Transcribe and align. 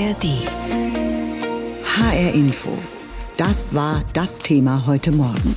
ARD. 0.00 0.24
HR 1.84 2.32
Info. 2.32 2.70
Das 3.36 3.74
war 3.74 4.02
das 4.14 4.38
Thema 4.38 4.86
heute 4.86 5.12
Morgen. 5.12 5.54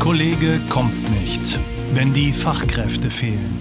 Kollege 0.00 0.58
kommt 0.68 0.96
nicht, 1.20 1.60
wenn 1.94 2.12
die 2.12 2.32
Fachkräfte 2.32 3.08
fehlen. 3.08 3.56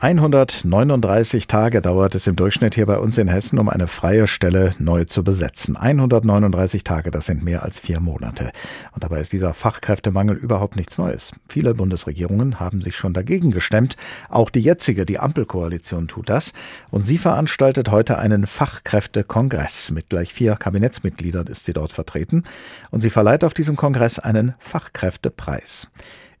139 0.00 1.48
Tage 1.48 1.82
dauert 1.82 2.14
es 2.14 2.28
im 2.28 2.36
Durchschnitt 2.36 2.76
hier 2.76 2.86
bei 2.86 2.98
uns 2.98 3.18
in 3.18 3.26
Hessen, 3.26 3.58
um 3.58 3.68
eine 3.68 3.88
freie 3.88 4.28
Stelle 4.28 4.72
neu 4.78 5.02
zu 5.06 5.24
besetzen. 5.24 5.76
139 5.76 6.84
Tage, 6.84 7.10
das 7.10 7.26
sind 7.26 7.42
mehr 7.42 7.64
als 7.64 7.80
vier 7.80 7.98
Monate. 7.98 8.52
Und 8.92 9.02
dabei 9.02 9.20
ist 9.20 9.32
dieser 9.32 9.54
Fachkräftemangel 9.54 10.36
überhaupt 10.36 10.76
nichts 10.76 10.98
Neues. 10.98 11.32
Viele 11.48 11.74
Bundesregierungen 11.74 12.60
haben 12.60 12.80
sich 12.80 12.94
schon 12.94 13.12
dagegen 13.12 13.50
gestemmt. 13.50 13.96
Auch 14.28 14.50
die 14.50 14.60
jetzige, 14.60 15.04
die 15.04 15.18
Ampelkoalition 15.18 16.06
tut 16.06 16.28
das. 16.28 16.52
Und 16.92 17.04
sie 17.04 17.18
veranstaltet 17.18 17.90
heute 17.90 18.18
einen 18.18 18.46
Fachkräftekongress. 18.46 19.90
Mit 19.90 20.10
gleich 20.10 20.32
vier 20.32 20.54
Kabinettsmitgliedern 20.54 21.48
ist 21.48 21.64
sie 21.64 21.72
dort 21.72 21.90
vertreten. 21.90 22.44
Und 22.92 23.00
sie 23.00 23.10
verleiht 23.10 23.42
auf 23.42 23.52
diesem 23.52 23.74
Kongress 23.74 24.20
einen 24.20 24.54
Fachkräftepreis. 24.60 25.88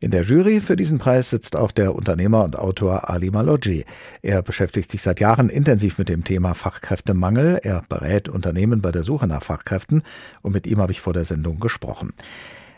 In 0.00 0.12
der 0.12 0.22
Jury 0.22 0.60
für 0.60 0.76
diesen 0.76 0.98
Preis 0.98 1.30
sitzt 1.30 1.56
auch 1.56 1.72
der 1.72 1.92
Unternehmer 1.92 2.44
und 2.44 2.56
Autor 2.56 3.10
Ali 3.10 3.30
Maloggi. 3.30 3.84
Er 4.22 4.42
beschäftigt 4.42 4.88
sich 4.90 5.02
seit 5.02 5.18
Jahren 5.18 5.48
intensiv 5.48 5.98
mit 5.98 6.08
dem 6.08 6.22
Thema 6.22 6.54
Fachkräftemangel. 6.54 7.58
Er 7.64 7.82
berät 7.88 8.28
Unternehmen 8.28 8.80
bei 8.80 8.92
der 8.92 9.02
Suche 9.02 9.26
nach 9.26 9.42
Fachkräften 9.42 10.02
und 10.40 10.52
mit 10.52 10.68
ihm 10.68 10.78
habe 10.80 10.92
ich 10.92 11.00
vor 11.00 11.14
der 11.14 11.24
Sendung 11.24 11.58
gesprochen. 11.58 12.12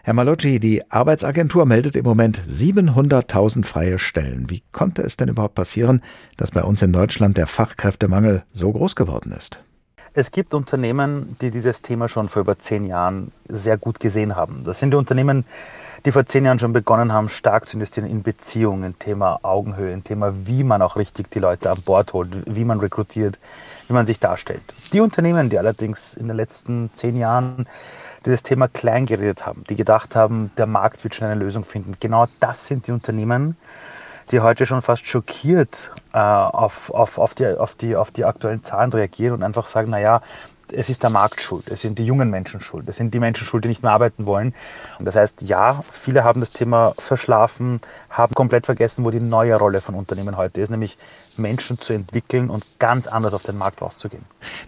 Herr 0.03 0.15
Maloggi, 0.15 0.61
die 0.61 0.91
Arbeitsagentur 0.91 1.67
meldet 1.67 1.95
im 1.95 2.05
Moment 2.05 2.41
700.000 2.41 3.67
freie 3.67 3.99
Stellen. 3.99 4.49
Wie 4.49 4.63
konnte 4.73 5.03
es 5.03 5.19
denn 5.19 5.29
überhaupt 5.29 5.57
passieren, 5.57 6.01
dass 6.39 6.53
bei 6.53 6.63
uns 6.63 6.81
in 6.81 6.95
Deutschland 6.95 7.37
der 7.37 7.47
Fachkräftemangel 7.47 8.45
so 8.51 8.73
groß 8.73 8.97
geworden 8.97 9.33
ist? 9.33 9.61
Es 10.13 10.33
gibt 10.33 10.55
Unternehmen, 10.55 11.37
die 11.41 11.51
dieses 11.51 11.83
Thema 11.83 12.09
schon 12.09 12.29
vor 12.29 12.41
über 12.41 12.59
zehn 12.59 12.85
Jahren 12.85 13.31
sehr 13.47 13.77
gut 13.77 14.01
gesehen 14.01 14.35
haben. 14.35 14.65
Das 14.65 14.81
sind 14.81 14.91
die 14.91 14.97
Unternehmen, 14.97 15.45
die 16.05 16.13
vor 16.13 16.27
zehn 16.27 16.45
Jahren 16.45 16.59
schon 16.59 16.73
begonnen 16.73 17.13
haben, 17.13 17.29
stark 17.29 17.69
zu 17.69 17.77
investieren 17.77 18.07
in 18.07 18.23
Beziehungen, 18.23 18.99
Thema 18.99 19.41
Augenhöhe, 19.43 19.93
ein 19.93 20.05
Thema, 20.05 20.33
wie 20.47 20.65
man 20.65 20.83
auch 20.83 20.97
richtig 20.97 21.31
die 21.31 21.39
Leute 21.39 21.71
an 21.71 21.83
Bord 21.83 22.13
holt, 22.13 22.31
wie 22.47 22.65
man 22.65 22.81
rekrutiert, 22.81 23.39
wie 23.89 23.93
man 23.93 24.07
sich 24.07 24.19
darstellt. 24.19 24.63
Die 24.93 25.01
Unternehmen, 25.01 25.51
die 25.51 25.59
allerdings 25.59 26.15
in 26.15 26.29
den 26.29 26.37
letzten 26.37 26.91
zehn 26.95 27.17
Jahren 27.17 27.67
dieses 28.25 28.43
Thema 28.43 28.69
klein 28.69 29.07
geredet 29.07 29.47
haben, 29.47 29.65
die 29.69 29.77
gedacht 29.77 30.15
haben, 30.15 30.51
der 30.57 30.67
Markt 30.67 31.03
wird 31.05 31.15
schon 31.15 31.29
eine 31.29 31.41
Lösung 31.41 31.65
finden, 31.65 31.95
genau 32.01 32.27
das 32.41 32.67
sind 32.67 32.87
die 32.87 32.93
Unternehmen, 32.93 33.57
die 34.31 34.41
heute 34.41 34.67
schon 34.67 34.83
fast 34.83 35.07
schockiert 35.07 35.91
äh, 36.13 36.19
auf, 36.19 36.91
auf, 36.91 37.19
auf, 37.19 37.35
die, 37.35 37.47
auf, 37.47 37.75
die, 37.75 37.97
auf 37.97 38.11
die 38.11 38.25
aktuellen 38.25 38.63
Zahlen 38.63 38.93
reagieren 38.93 39.35
und 39.35 39.43
einfach 39.43 39.67
sagen, 39.67 39.91
naja, 39.91 40.23
es 40.73 40.89
ist 40.89 41.03
der 41.03 41.11
Markt 41.11 41.41
schuld, 41.41 41.69
es 41.69 41.81
sind 41.81 41.99
die 41.99 42.05
jungen 42.05 42.31
Menschen 42.31 42.61
schuld, 42.61 42.89
es 42.89 42.97
sind 42.97 43.13
die 43.15 43.19
Menschen 43.19 43.47
schuld, 43.47 43.65
die 43.65 43.69
nicht 43.69 43.83
mehr 43.83 43.93
arbeiten 43.93 44.27
wollen. 44.27 44.55
Und 44.99 45.05
das 45.05 45.17
heißt, 45.17 45.43
ja, 45.43 45.85
viele 45.91 46.25
haben 46.25 46.41
das 46.41 46.51
Thema 46.51 46.95
verschlafen, 46.99 47.81
haben 48.09 48.35
komplett 48.35 48.67
vergessen, 48.67 49.05
wo 49.05 49.11
die 49.11 49.21
neue 49.21 49.57
Rolle 49.57 49.81
von 49.81 49.95
Unternehmen 49.95 50.37
heute 50.37 50.61
ist, 50.61 50.71
nämlich 50.71 50.97
Menschen 51.37 51.79
zu 51.79 51.93
entwickeln 51.93 52.51
und 52.51 52.65
ganz 52.79 53.07
anders 53.07 53.35
auf 53.35 53.43
den 53.43 53.57
Markt 53.57 53.83
rauszugehen. 53.83 54.25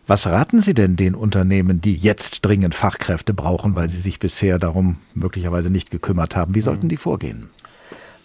Was 0.07 0.27
raten 0.27 0.61
Sie 0.61 0.75
denn 0.75 0.97
den 0.97 1.15
Unternehmen, 1.15 1.81
die 1.81 1.97
jetzt 1.97 2.45
dringend 2.45 2.75
Fachkräfte 2.75 3.35
brauchen, 3.35 3.77
weil 3.77 3.89
sie 3.89 4.01
sich 4.01 4.19
bisher 4.19 4.59
darum 4.59 4.97
möglicherweise 5.15 5.71
nicht 5.71 5.91
gekümmert 5.91 6.37
haben? 6.37 6.55
Wie 6.55 6.61
sollten 6.61 6.89
die 6.89 6.97
vorgehen? 6.97 7.51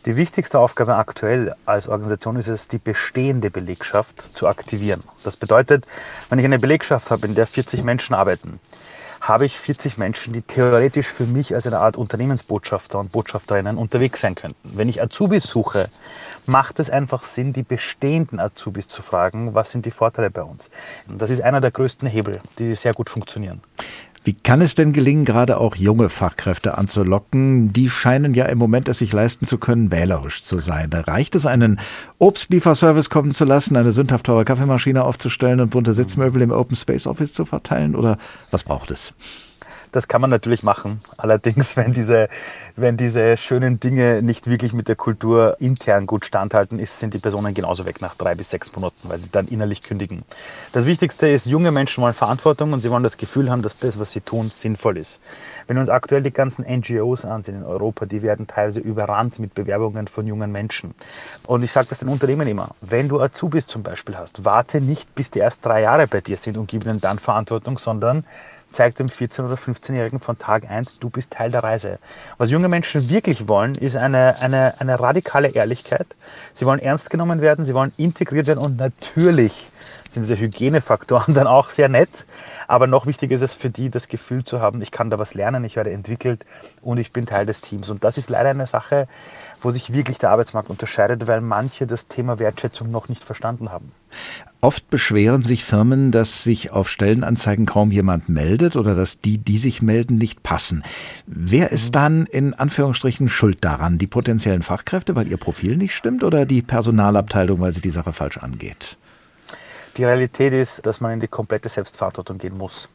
Die 0.06 0.16
wichtigste 0.16 0.60
Aufgabe 0.60 0.96
aktuell 0.96 1.56
als 1.66 1.88
Organisation 1.88 2.38
ist 2.38 2.48
es, 2.48 2.68
die 2.68 2.78
bestehende 2.78 3.50
Belegschaft 3.50 4.22
zu 4.22 4.48
aktivieren. 4.48 5.04
Das 5.24 5.36
bedeutet, 5.36 5.86
wenn 6.30 6.40
ich 6.40 6.46
eine 6.46 6.60
Belegschaft 6.60 7.12
habe, 7.12 7.28
in 7.28 7.36
der 7.36 7.48
40 7.48 7.84
Menschen 7.84 8.16
arbeiten, 8.16 8.60
habe 9.20 9.46
ich 9.46 9.58
40 9.58 9.98
Menschen, 9.98 10.32
die 10.32 10.42
theoretisch 10.42 11.08
für 11.08 11.26
mich 11.26 11.54
als 11.54 11.68
eine 11.68 11.80
Art 11.80 11.98
Unternehmensbotschafter 11.98 13.00
und 13.00 13.12
Botschafterinnen 13.12 13.78
unterwegs 13.78 14.22
sein 14.22 14.36
könnten. 14.36 14.58
Wenn 14.64 14.88
ich 14.88 15.02
Azubis 15.02 15.44
suche, 15.44 15.90
macht 16.46 16.80
es 16.80 16.90
einfach 16.90 17.24
Sinn, 17.24 17.52
die 17.52 17.64
bestehenden 17.64 18.40
Azubis 18.40 18.88
zu 18.88 19.02
fragen, 19.02 19.54
was 19.54 19.72
sind 19.72 19.86
die 19.86 19.92
Vorteile 19.92 20.30
bei 20.30 20.44
uns. 20.44 20.70
Das 21.08 21.30
ist 21.30 21.42
einer 21.42 21.60
der 21.60 21.72
größten 21.72 22.08
Hebel, 22.08 22.40
die 22.60 22.74
sehr 22.76 22.94
gut 22.94 23.10
funktionieren. 23.10 23.62
Wie 24.28 24.34
kann 24.34 24.60
es 24.60 24.76
denn 24.76 24.92
gelingen, 24.92 25.24
gerade 25.24 25.58
auch 25.58 25.78
junge 25.78 26.10
Fachkräfte 26.10 26.78
anzulocken? 26.78 27.72
Die 27.72 27.90
scheinen 27.90 28.34
ja 28.34 28.44
im 28.48 28.58
Moment 28.58 28.90
es 28.90 28.98
sich 28.98 29.14
leisten 29.14 29.46
zu 29.46 29.58
können, 29.58 29.90
wählerisch 29.90 30.42
zu 30.42 30.60
sein. 30.60 30.90
Da 30.90 31.00
reicht 31.00 31.34
es, 31.36 31.46
einen 31.46 31.80
Obstlieferservice 32.20 33.10
kommen 33.10 33.32
zu 33.32 33.46
lassen, 33.46 33.78
eine 33.78 33.94
sündhaft 33.94 34.26
teure 34.26 34.44
Kaffeemaschine 34.44 35.02
aufzustellen 35.06 35.62
und 35.62 35.70
bunte 35.70 35.94
Sitzmöbel 35.94 36.42
im 36.42 36.52
Open 36.52 36.76
Space 36.76 37.08
Office 37.08 37.32
zu 37.32 37.46
verteilen? 37.46 37.96
Oder 37.96 38.18
was 38.52 38.66
braucht 38.66 38.92
es? 38.92 39.14
Das 39.98 40.08
kann 40.08 40.22
man 40.22 40.30
natürlich 40.30 40.62
machen. 40.62 41.02
Allerdings, 41.18 41.76
wenn 41.76 41.92
diese, 41.92 42.30
wenn 42.76 42.98
diese 42.98 43.36
schönen 43.36 43.80
Dinge 43.80 44.22
nicht 44.22 44.46
wirklich 44.46 44.72
mit 44.72 44.88
der 44.88 44.96
Kultur 44.96 45.58
intern 45.60 46.06
gut 46.06 46.24
standhalten, 46.24 46.78
ist, 46.78 47.00
sind 47.00 47.16
die 47.16 47.18
Personen 47.18 47.56
genauso 47.56 47.84
weg 47.84 48.00
nach 48.00 48.14
drei 48.14 48.36
bis 48.36 48.52
sechs 48.52 48.76
Monaten, 48.76 49.10
weil 49.10 49.18
sie 49.18 49.32
dann 49.32 49.48
innerlich 49.48 49.82
kündigen. 49.82 50.22
Das 50.72 50.86
Wichtigste 50.86 51.28
ist, 51.28 51.48
junge 51.48 51.72
Menschen 51.72 52.04
wollen 52.04 52.14
Verantwortung 52.14 52.74
und 52.74 52.82
sie 52.82 52.92
wollen 52.92 53.02
das 53.02 53.18
Gefühl 53.18 53.50
haben, 53.50 53.64
dass 53.64 53.80
das, 53.80 54.00
was 54.00 54.12
sie 54.12 54.22
tun, 54.22 54.50
sinnvoll 54.50 55.00
ist. 55.00 55.20
Wenn 55.66 55.78
wir 55.78 55.82
uns 55.82 55.90
aktuell 55.90 56.22
die 56.22 56.32
ganzen 56.32 56.64
NGOs 56.64 57.26
ansehen 57.26 57.58
in 57.58 57.64
Europa, 57.64 58.06
die 58.06 58.22
werden 58.22 58.46
teilweise 58.46 58.80
überrannt 58.80 59.40
mit 59.40 59.56
Bewerbungen 59.56 60.08
von 60.08 60.28
jungen 60.28 60.52
Menschen. 60.52 60.94
Und 61.48 61.64
ich 61.64 61.72
sage 61.72 61.88
das 61.90 62.00
den 62.00 62.10
Unternehmen 62.10 62.48
immer, 62.48 62.70
wenn 62.82 63.10
du 63.10 63.20
Azubis 63.20 63.66
zum 63.66 63.82
Beispiel 63.82 64.16
hast, 64.16 64.46
warte 64.46 64.80
nicht, 64.80 65.16
bis 65.16 65.32
die 65.32 65.40
erst 65.40 65.66
drei 65.66 65.82
Jahre 65.82 66.06
bei 66.06 66.22
dir 66.22 66.38
sind 66.38 66.56
und 66.56 66.68
gib 66.68 66.86
ihnen 66.86 67.02
dann 67.02 67.18
Verantwortung, 67.18 67.80
sondern 67.80 68.24
zeigt 68.72 69.00
dem 69.00 69.08
14- 69.08 69.46
oder 69.46 69.56
15-Jährigen 69.56 70.20
von 70.20 70.38
Tag 70.38 70.70
1, 70.70 71.00
du 71.00 71.10
bist 71.10 71.32
Teil 71.32 71.50
der 71.50 71.64
Reise. 71.64 72.00
Was 72.38 72.50
junge 72.50 72.68
Menschen 72.68 73.10
wirklich 73.10 73.48
wollen, 73.48 73.76
ist 73.76 73.96
eine, 73.96 74.42
eine, 74.42 74.80
eine 74.80 75.00
radikale 75.00 75.50
Ehrlichkeit. 75.50 76.08
Sie 76.54 76.66
wollen 76.66 76.80
ernst 76.80 77.10
genommen 77.10 77.42
werden, 77.42 77.66
sie 77.66 77.74
wollen 77.74 77.94
integriert 77.98 78.48
werden 78.48 78.60
und 78.60 78.78
natürlich 78.78 79.68
sind 80.12 80.24
diese 80.24 80.38
Hygienefaktoren 80.38 81.34
dann 81.34 81.48
auch 81.48 81.70
sehr 81.70 81.90
nett. 81.90 82.26
Aber 82.68 82.86
noch 82.86 83.06
wichtiger 83.06 83.36
ist 83.36 83.42
es 83.42 83.56
für 83.56 83.70
die, 83.70 83.90
das 83.90 84.10
Gefühl 84.10 84.44
zu 84.44 84.60
haben, 84.60 84.82
ich 84.82 84.92
kann 84.92 85.10
da 85.10 85.18
was 85.18 85.34
lernen, 85.34 85.64
ich 85.64 85.78
werde 85.78 85.92
entwickelt 85.92 86.46
und 86.82 86.98
ich 86.98 87.14
bin 87.14 87.26
Teil 87.26 87.46
des 87.46 87.62
Teams. 87.62 87.90
Und 87.90 88.04
das 88.04 88.18
ist 88.18 88.30
leider 88.30 88.50
eine 88.50 88.68
Sache, 88.68 89.08
wo 89.62 89.72
sich 89.72 89.94
wirklich 89.94 90.18
der 90.18 90.32
Arbeitsmarkt 90.32 90.70
unterscheidet, 90.70 91.28
weil 91.28 91.42
manche 91.42 91.88
das 91.88 92.08
Thema 92.08 92.40
Wertschätzung 92.40 92.92
noch 92.92 93.10
nicht 93.10 93.24
verstanden 93.24 93.72
haben. 93.72 93.92
Oft 94.62 94.90
beschweren 94.90 95.44
sich 95.44 95.64
Firmen, 95.64 96.12
dass 96.12 96.44
sich 96.44 96.72
auf 96.72 96.90
Stellenanzeigen 96.90 97.66
kaum 97.66 97.92
jemand 97.92 98.30
meldet 98.30 98.76
oder 98.76 98.96
dass 98.96 99.22
die, 99.22 99.38
die 99.38 99.58
sich 99.58 99.82
melden, 99.82 100.18
nicht 100.18 100.44
passen. 100.44 100.84
Wer 101.26 101.72
ist 101.72 101.96
dann 101.96 102.26
in 102.26 102.54
Anführungsstrichen 102.54 103.30
schuld 103.30 103.64
daran? 103.64 103.98
Die 103.98 104.08
potenziellen 104.08 104.64
Fachkräfte, 104.64 105.16
weil 105.16 105.28
ihr 105.28 105.38
Profil 105.38 105.78
nicht 105.78 105.96
stimmt 105.96 106.24
oder 106.24 106.46
die 106.46 106.62
Personalabteilung, 106.62 107.60
weil 107.60 107.74
sie 107.74 107.82
die 107.82 107.92
Sache 107.92 108.14
falsch 108.14 108.38
angeht? 108.38 108.98
Die 109.98 110.04
Realität 110.04 110.54
ist, 110.54 110.86
dass 110.86 111.02
man 111.02 111.12
in 111.12 111.20
die 111.20 111.28
komplette 111.28 111.70
Selbstverantwortung 111.70 112.38
gehen 112.38 112.58
muss. 112.58 112.90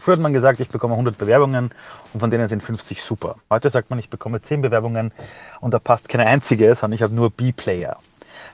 Früher 0.00 0.14
hat 0.14 0.22
man 0.22 0.32
gesagt, 0.32 0.60
ich 0.60 0.68
bekomme 0.68 0.94
100 0.94 1.18
Bewerbungen 1.18 1.70
und 2.14 2.20
von 2.20 2.30
denen 2.30 2.48
sind 2.48 2.62
50 2.62 3.02
super. 3.02 3.36
Heute 3.50 3.68
sagt 3.68 3.90
man, 3.90 3.98
ich 3.98 4.08
bekomme 4.08 4.40
10 4.40 4.62
Bewerbungen 4.62 5.12
und 5.60 5.74
da 5.74 5.78
passt 5.78 6.08
keine 6.08 6.26
einzige, 6.26 6.74
sondern 6.74 6.94
ich 6.94 7.02
habe 7.02 7.14
nur 7.14 7.30
B-Player. 7.30 7.98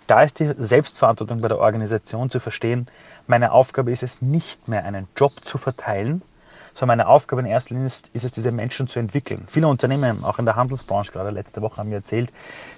Da 0.08 0.22
ist 0.22 0.40
die 0.40 0.52
Selbstverantwortung 0.58 1.40
bei 1.40 1.48
der 1.48 1.60
Organisation 1.60 2.30
zu 2.30 2.40
verstehen, 2.40 2.88
meine 3.28 3.52
Aufgabe 3.52 3.92
ist 3.92 4.02
es 4.02 4.20
nicht 4.20 4.66
mehr, 4.66 4.84
einen 4.84 5.06
Job 5.16 5.32
zu 5.44 5.56
verteilen, 5.56 6.22
sondern 6.76 6.98
meine 6.98 7.08
Aufgabe 7.08 7.40
in 7.40 7.46
erster 7.46 7.74
Linie 7.74 7.86
ist, 7.86 8.10
ist 8.12 8.24
es, 8.24 8.32
diese 8.32 8.52
Menschen 8.52 8.86
zu 8.86 8.98
entwickeln. 8.98 9.44
Viele 9.48 9.66
Unternehmen, 9.66 10.22
auch 10.24 10.38
in 10.38 10.44
der 10.44 10.56
Handelsbranche, 10.56 11.10
gerade 11.10 11.30
letzte 11.30 11.62
Woche 11.62 11.78
haben 11.78 11.88
mir 11.88 11.96
erzählt, 11.96 12.30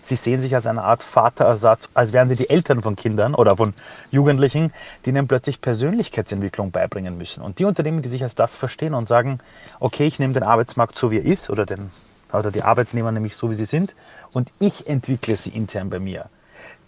sie 0.03 0.14
sehen 0.14 0.41
sich 0.41 0.54
als 0.54 0.66
eine 0.66 0.84
Art 0.84 1.03
Vaterersatz, 1.03 1.88
als 1.94 2.12
wären 2.12 2.28
sie 2.28 2.37
die 2.37 2.48
Eltern 2.48 2.81
von 2.81 2.94
Kindern 2.94 3.34
oder 3.34 3.56
von 3.56 3.75
Jugendlichen, 4.12 4.73
die 5.05 5.11
ihnen 5.11 5.26
plötzlich 5.26 5.61
Persönlichkeitsentwicklung 5.61 6.70
beibringen 6.70 7.19
müssen. 7.19 7.43
Und 7.43 7.58
die 7.58 7.64
Unternehmen, 7.64 8.00
die 8.00 8.08
sich 8.08 8.23
als 8.23 8.37
das 8.37 8.55
verstehen 8.55 8.94
und 8.94 9.08
sagen, 9.08 9.40
okay, 9.81 10.06
ich 10.06 10.20
nehme 10.20 10.32
den 10.32 10.44
Arbeitsmarkt 10.44 10.96
so, 10.96 11.11
wie 11.11 11.19
er 11.19 11.25
ist, 11.25 11.50
oder, 11.50 11.67
den, 11.67 11.90
oder 12.32 12.52
die 12.52 12.62
Arbeitnehmer 12.62 13.11
nämlich 13.11 13.34
so, 13.34 13.50
wie 13.50 13.55
sie 13.55 13.64
sind, 13.64 13.96
und 14.32 14.52
ich 14.61 14.87
entwickle 14.87 15.34
sie 15.34 15.50
intern 15.50 15.90
bei 15.90 15.99
mir 15.99 16.26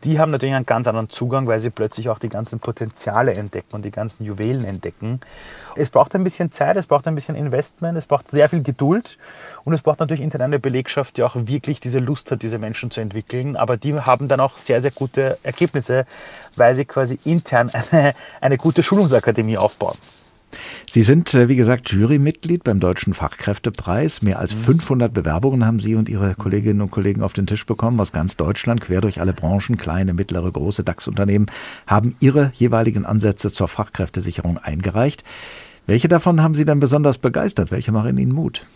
die 0.05 0.19
haben 0.19 0.31
natürlich 0.31 0.55
einen 0.55 0.67
ganz 0.67 0.87
anderen 0.87 1.11
Zugang, 1.11 1.47
weil 1.47 1.61
sie 1.61 1.71
plötzlich 1.71 2.09
auch 2.09 2.19
die 2.19 2.29
ganzen 2.29 2.59
Potenziale 2.59 3.35
entdecken 3.35 3.75
und 3.75 3.85
die 3.85 3.91
ganzen 3.91 4.25
Juwelen 4.25 4.65
entdecken. 4.65 5.21
Es 5.77 5.91
braucht 5.91 6.15
ein 6.15 6.25
bisschen 6.25 6.53
Zeit, 6.53 6.77
es 6.77 6.87
braucht 6.87 7.07
ein 7.07 7.15
bisschen 7.15 7.37
Investment, 7.37 7.99
es 7.99 8.07
braucht 8.07 8.31
sehr 8.31 8.49
viel 8.49 8.63
Geduld 8.63 9.19
und 9.65 9.75
es 9.75 9.83
braucht 9.83 10.01
natürlich 10.01 10.23
intern 10.23 10.43
eine 10.43 10.59
Belegschaft, 10.59 11.17
die 11.17 11.23
auch 11.23 11.37
wirklich 11.37 11.81
diese 11.81 11.99
Lust 11.99 12.31
hat, 12.31 12.43
diese 12.43 12.59
Menschen 12.59 12.91
zu 12.91 13.01
entwickeln. 13.01 13.57
Aber 13.57 13.77
die 13.77 13.95
haben 13.95 14.29
dann 14.29 14.41
auch 14.41 14.57
sehr, 14.57 14.81
sehr 14.81 14.91
gute 14.91 15.39
Ergebnisse, 15.43 16.07
weil 16.57 16.75
sie 16.75 16.87
quasi 16.87 17.19
intern 17.25 17.71
eine, 17.91 18.15
eine 18.41 18.57
gute 18.57 18.83
Schulungsakademie 18.83 19.59
aufbauen. 19.59 19.99
Sie 20.89 21.03
sind, 21.03 21.33
äh, 21.35 21.49
wie 21.49 21.57
gesagt, 21.57 21.91
Jurymitglied 21.91 22.65
beim 22.65 22.81
Deutschen 22.81 23.15
Fachkräftepreis. 23.15 24.23
Mehr 24.23 24.39
als 24.39 24.53
500 24.53 25.13
Bewerbungen 25.13 25.65
haben 25.65 25.81
Sie 25.81 25.95
und 25.95 26.09
Ihre 26.09 26.35
Kolleginnen 26.35 26.81
und 26.81 26.91
Kollegen 26.91 27.23
auf 27.23 27.33
den 27.33 27.47
Tisch 27.47 27.67
bekommen 27.67 28.01
aus 28.01 28.13
ganz 28.13 28.37
Deutschland, 28.37 28.81
quer 28.81 29.01
durch 29.01 29.21
alle 29.21 29.33
Branchen, 29.33 29.77
kleine, 29.77 30.15
mittlere, 30.15 30.51
große 30.51 30.85
DAX-Unternehmen, 30.85 31.47
haben 31.87 32.15
ihre 32.21 32.51
jeweiligen 32.55 33.05
Ansätze 33.05 33.51
zur 33.51 33.69
Fachkräftesicherung 33.69 34.59
eingereicht. 34.59 35.25
Welche 35.87 36.09
davon 36.09 36.43
haben 36.43 36.55
Sie 36.55 36.65
denn 36.65 36.81
besonders 36.81 37.19
begeistert? 37.19 37.71
Welche 37.71 37.93
machen 37.93 38.19
Ihnen 38.19 38.33
Mut? 38.33 38.67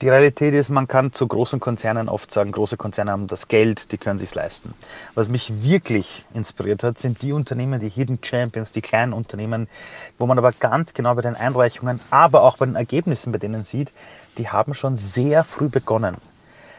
Die 0.00 0.08
Realität 0.08 0.54
ist, 0.54 0.68
man 0.68 0.86
kann 0.86 1.12
zu 1.12 1.26
großen 1.26 1.58
Konzernen 1.58 2.08
oft 2.08 2.32
sagen, 2.32 2.52
große 2.52 2.76
Konzerne 2.76 3.10
haben 3.10 3.26
das 3.26 3.48
Geld, 3.48 3.90
die 3.90 3.98
können 3.98 4.20
sich 4.20 4.32
leisten. 4.32 4.74
Was 5.16 5.28
mich 5.28 5.64
wirklich 5.64 6.24
inspiriert 6.32 6.84
hat, 6.84 7.00
sind 7.00 7.20
die 7.20 7.32
Unternehmen, 7.32 7.80
die 7.80 7.88
Hidden 7.88 8.20
Champions, 8.22 8.70
die 8.70 8.80
kleinen 8.80 9.12
Unternehmen, 9.12 9.68
wo 10.16 10.26
man 10.26 10.38
aber 10.38 10.52
ganz 10.52 10.94
genau 10.94 11.16
bei 11.16 11.22
den 11.22 11.34
Einreichungen, 11.34 11.98
aber 12.10 12.44
auch 12.44 12.58
bei 12.58 12.66
den 12.66 12.76
Ergebnissen 12.76 13.32
bei 13.32 13.38
denen 13.38 13.64
sieht, 13.64 13.90
die 14.36 14.48
haben 14.48 14.72
schon 14.72 14.94
sehr 14.94 15.42
früh 15.42 15.68
begonnen. 15.68 16.14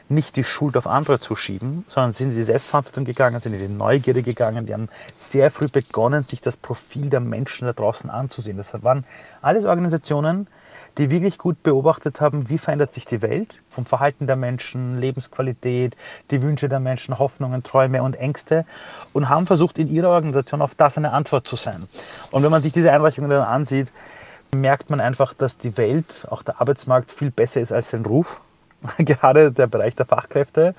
Nicht 0.07 0.38
die 0.38 0.45
Schuld 0.45 0.77
auf 0.77 0.88
andere 0.88 1.19
zu 1.19 1.36
schieben, 1.36 1.83
sondern 1.89 2.13
sind 2.13 2.31
sie 2.31 2.44
Selbstverantwortung 2.45 3.04
gegangen, 3.04 3.42
sind 3.42 3.51
in 3.54 3.60
die 3.60 3.68
Neugierde 3.68 4.24
gegangen, 4.24 4.65
die 4.65 4.74
haben 4.74 4.88
sehr 5.18 5.51
früh 5.51 5.68
begonnen, 5.68 6.24
sich 6.24 6.39
das 6.39 6.56
Profil 6.56 7.10
der 7.10 7.19
Menschen 7.19 7.68
da 7.68 7.74
draußen 7.74 8.10
anzusehen. 8.10 8.56
Das 8.56 8.81
waren 8.81 9.04
alles 9.42 9.65
Organisationen, 9.65 10.48
die 10.97 11.09
wirklich 11.09 11.38
gut 11.38 11.63
beobachtet 11.63 12.21
haben, 12.21 12.50
wie 12.50 12.57
verändert 12.57 12.91
sich 12.91 13.06
die 13.06 13.21
Welt 13.21 13.62
vom 13.69 13.86
Verhalten 13.86 14.27
der 14.27 14.36
Menschen, 14.36 15.00
Lebensqualität, 15.00 15.95
die 16.31 16.41
Wünsche 16.41 16.69
der 16.69 16.80
Menschen, 16.80 17.19
Hoffnungen, 17.19 17.63
Träume 17.63 18.03
und 18.03 18.15
Ängste 18.15 18.65
und 19.13 19.30
haben 19.30 19.47
versucht, 19.47 19.77
in 19.77 19.89
ihrer 19.89 20.09
Organisation 20.09 20.62
auf 20.62 20.75
das 20.75 20.97
eine 20.97 21.12
Antwort 21.12 21.47
zu 21.47 21.56
sein. 21.56 21.88
Und 22.31 22.44
wenn 22.44 22.51
man 22.51 22.62
sich 22.62 22.74
diese 22.74 22.91
Einreichungen 22.91 23.30
dann 23.30 23.44
ansieht, 23.44 23.88
merkt 24.53 24.89
man 24.89 25.00
einfach, 25.00 25.33
dass 25.33 25.57
die 25.57 25.77
Welt, 25.77 26.27
auch 26.30 26.44
der 26.44 26.59
Arbeitsmarkt 26.59 27.12
viel 27.12 27.31
besser 27.31 27.62
ist 27.62 27.71
als 27.71 27.91
sein 27.91 28.06
Ruf. 28.06 28.41
Gerade 28.97 29.51
der 29.51 29.67
Bereich 29.67 29.95
der 29.95 30.05
Fachkräfte. 30.05 30.75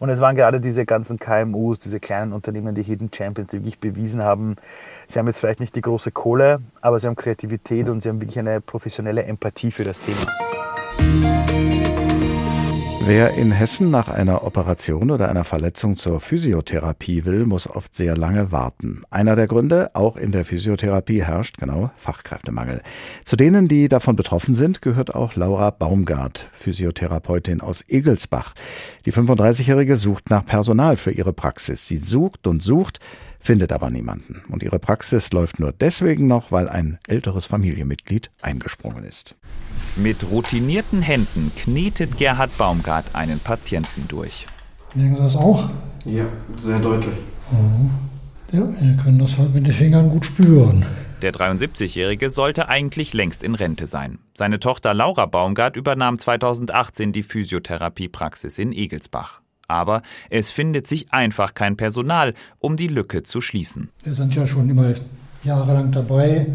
Und 0.00 0.08
es 0.10 0.20
waren 0.20 0.34
gerade 0.34 0.60
diese 0.60 0.84
ganzen 0.84 1.18
KMUs, 1.18 1.78
diese 1.78 2.00
kleinen 2.00 2.32
Unternehmen, 2.32 2.74
die 2.74 2.82
Hidden 2.82 3.10
Champions, 3.14 3.52
die 3.52 3.58
wirklich 3.58 3.78
bewiesen 3.78 4.22
haben, 4.22 4.56
sie 5.06 5.18
haben 5.18 5.26
jetzt 5.28 5.38
vielleicht 5.38 5.60
nicht 5.60 5.76
die 5.76 5.82
große 5.82 6.10
Kohle, 6.10 6.58
aber 6.80 6.98
sie 6.98 7.06
haben 7.06 7.16
Kreativität 7.16 7.88
und 7.88 8.00
sie 8.00 8.08
haben 8.08 8.20
wirklich 8.20 8.38
eine 8.38 8.60
professionelle 8.60 9.22
Empathie 9.22 9.70
für 9.70 9.84
das 9.84 10.00
Thema. 10.02 10.26
Wer 13.06 13.34
in 13.34 13.52
Hessen 13.52 13.90
nach 13.90 14.08
einer 14.08 14.44
Operation 14.44 15.10
oder 15.10 15.28
einer 15.28 15.44
Verletzung 15.44 15.94
zur 15.94 16.20
Physiotherapie 16.20 17.26
will, 17.26 17.44
muss 17.44 17.68
oft 17.68 17.94
sehr 17.94 18.16
lange 18.16 18.50
warten. 18.50 19.02
Einer 19.10 19.36
der 19.36 19.46
Gründe, 19.46 19.90
auch 19.94 20.16
in 20.16 20.32
der 20.32 20.46
Physiotherapie 20.46 21.22
herrscht 21.22 21.58
genau 21.58 21.90
Fachkräftemangel. 21.96 22.80
Zu 23.26 23.36
denen, 23.36 23.68
die 23.68 23.88
davon 23.88 24.16
betroffen 24.16 24.54
sind, 24.54 24.80
gehört 24.80 25.14
auch 25.14 25.36
Laura 25.36 25.68
Baumgart, 25.68 26.48
Physiotherapeutin 26.54 27.60
aus 27.60 27.84
Egelsbach. 27.86 28.54
Die 29.04 29.12
35-Jährige 29.12 29.98
sucht 29.98 30.30
nach 30.30 30.46
Personal 30.46 30.96
für 30.96 31.10
ihre 31.10 31.34
Praxis. 31.34 31.86
Sie 31.86 31.98
sucht 31.98 32.46
und 32.46 32.62
sucht, 32.62 33.00
findet 33.44 33.72
aber 33.72 33.90
niemanden. 33.90 34.42
Und 34.48 34.62
ihre 34.62 34.78
Praxis 34.78 35.32
läuft 35.32 35.60
nur 35.60 35.72
deswegen 35.72 36.26
noch, 36.26 36.50
weil 36.50 36.68
ein 36.68 36.98
älteres 37.06 37.46
Familienmitglied 37.46 38.30
eingesprungen 38.40 39.04
ist. 39.04 39.36
Mit 39.96 40.30
routinierten 40.30 41.02
Händen 41.02 41.52
knetet 41.56 42.16
Gerhard 42.16 42.56
Baumgart 42.56 43.14
einen 43.14 43.38
Patienten 43.38 44.08
durch. 44.08 44.46
Merken 44.94 45.16
Sie 45.16 45.22
das 45.22 45.36
auch? 45.36 45.70
Ja, 46.04 46.26
sehr 46.58 46.78
deutlich. 46.78 47.18
Mhm. 47.50 47.90
Ja, 48.50 48.60
ihr 48.60 48.96
könnt 49.02 49.20
das 49.20 49.36
halt 49.36 49.52
mit 49.54 49.66
den 49.66 49.72
Fingern 49.72 50.10
gut 50.10 50.26
spüren. 50.26 50.84
Der 51.22 51.32
73-Jährige 51.32 52.30
sollte 52.30 52.68
eigentlich 52.68 53.14
längst 53.14 53.42
in 53.42 53.54
Rente 53.54 53.86
sein. 53.86 54.18
Seine 54.34 54.60
Tochter 54.60 54.94
Laura 54.94 55.26
Baumgart 55.26 55.76
übernahm 55.76 56.18
2018 56.18 57.12
die 57.12 57.22
Physiotherapiepraxis 57.22 58.58
in 58.58 58.72
Egelsbach. 58.72 59.40
Aber 59.68 60.02
es 60.30 60.50
findet 60.50 60.86
sich 60.86 61.12
einfach 61.12 61.54
kein 61.54 61.76
Personal, 61.76 62.34
um 62.58 62.76
die 62.76 62.88
Lücke 62.88 63.22
zu 63.22 63.40
schließen. 63.40 63.90
Wir 64.02 64.14
sind 64.14 64.34
ja 64.34 64.46
schon 64.46 64.68
immer 64.68 64.94
jahrelang 65.42 65.92
dabei 65.92 66.46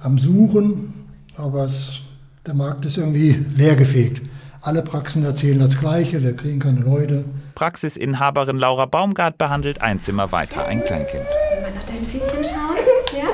am 0.00 0.18
Suchen, 0.18 0.94
aber 1.36 1.64
es, 1.64 2.00
der 2.46 2.54
Markt 2.54 2.84
ist 2.84 2.96
irgendwie 2.96 3.44
leergefegt. 3.56 4.22
Alle 4.60 4.82
Praxen 4.82 5.24
erzählen 5.24 5.58
das 5.58 5.78
Gleiche, 5.78 6.22
wir 6.22 6.34
kriegen 6.34 6.58
keine 6.58 6.80
Leute. 6.80 7.24
Praxisinhaberin 7.54 8.58
Laura 8.58 8.86
Baumgart 8.86 9.36
behandelt 9.36 9.82
ein 9.82 10.00
Zimmer 10.00 10.32
weiter 10.32 10.66
ein 10.66 10.82
Kleinkind. 10.84 11.26
Man 11.62 11.74
nach 11.74 11.84
dein 11.84 12.06
Füßchen 12.06 12.44
schauen? 12.44 12.76
Ja? 13.14 13.26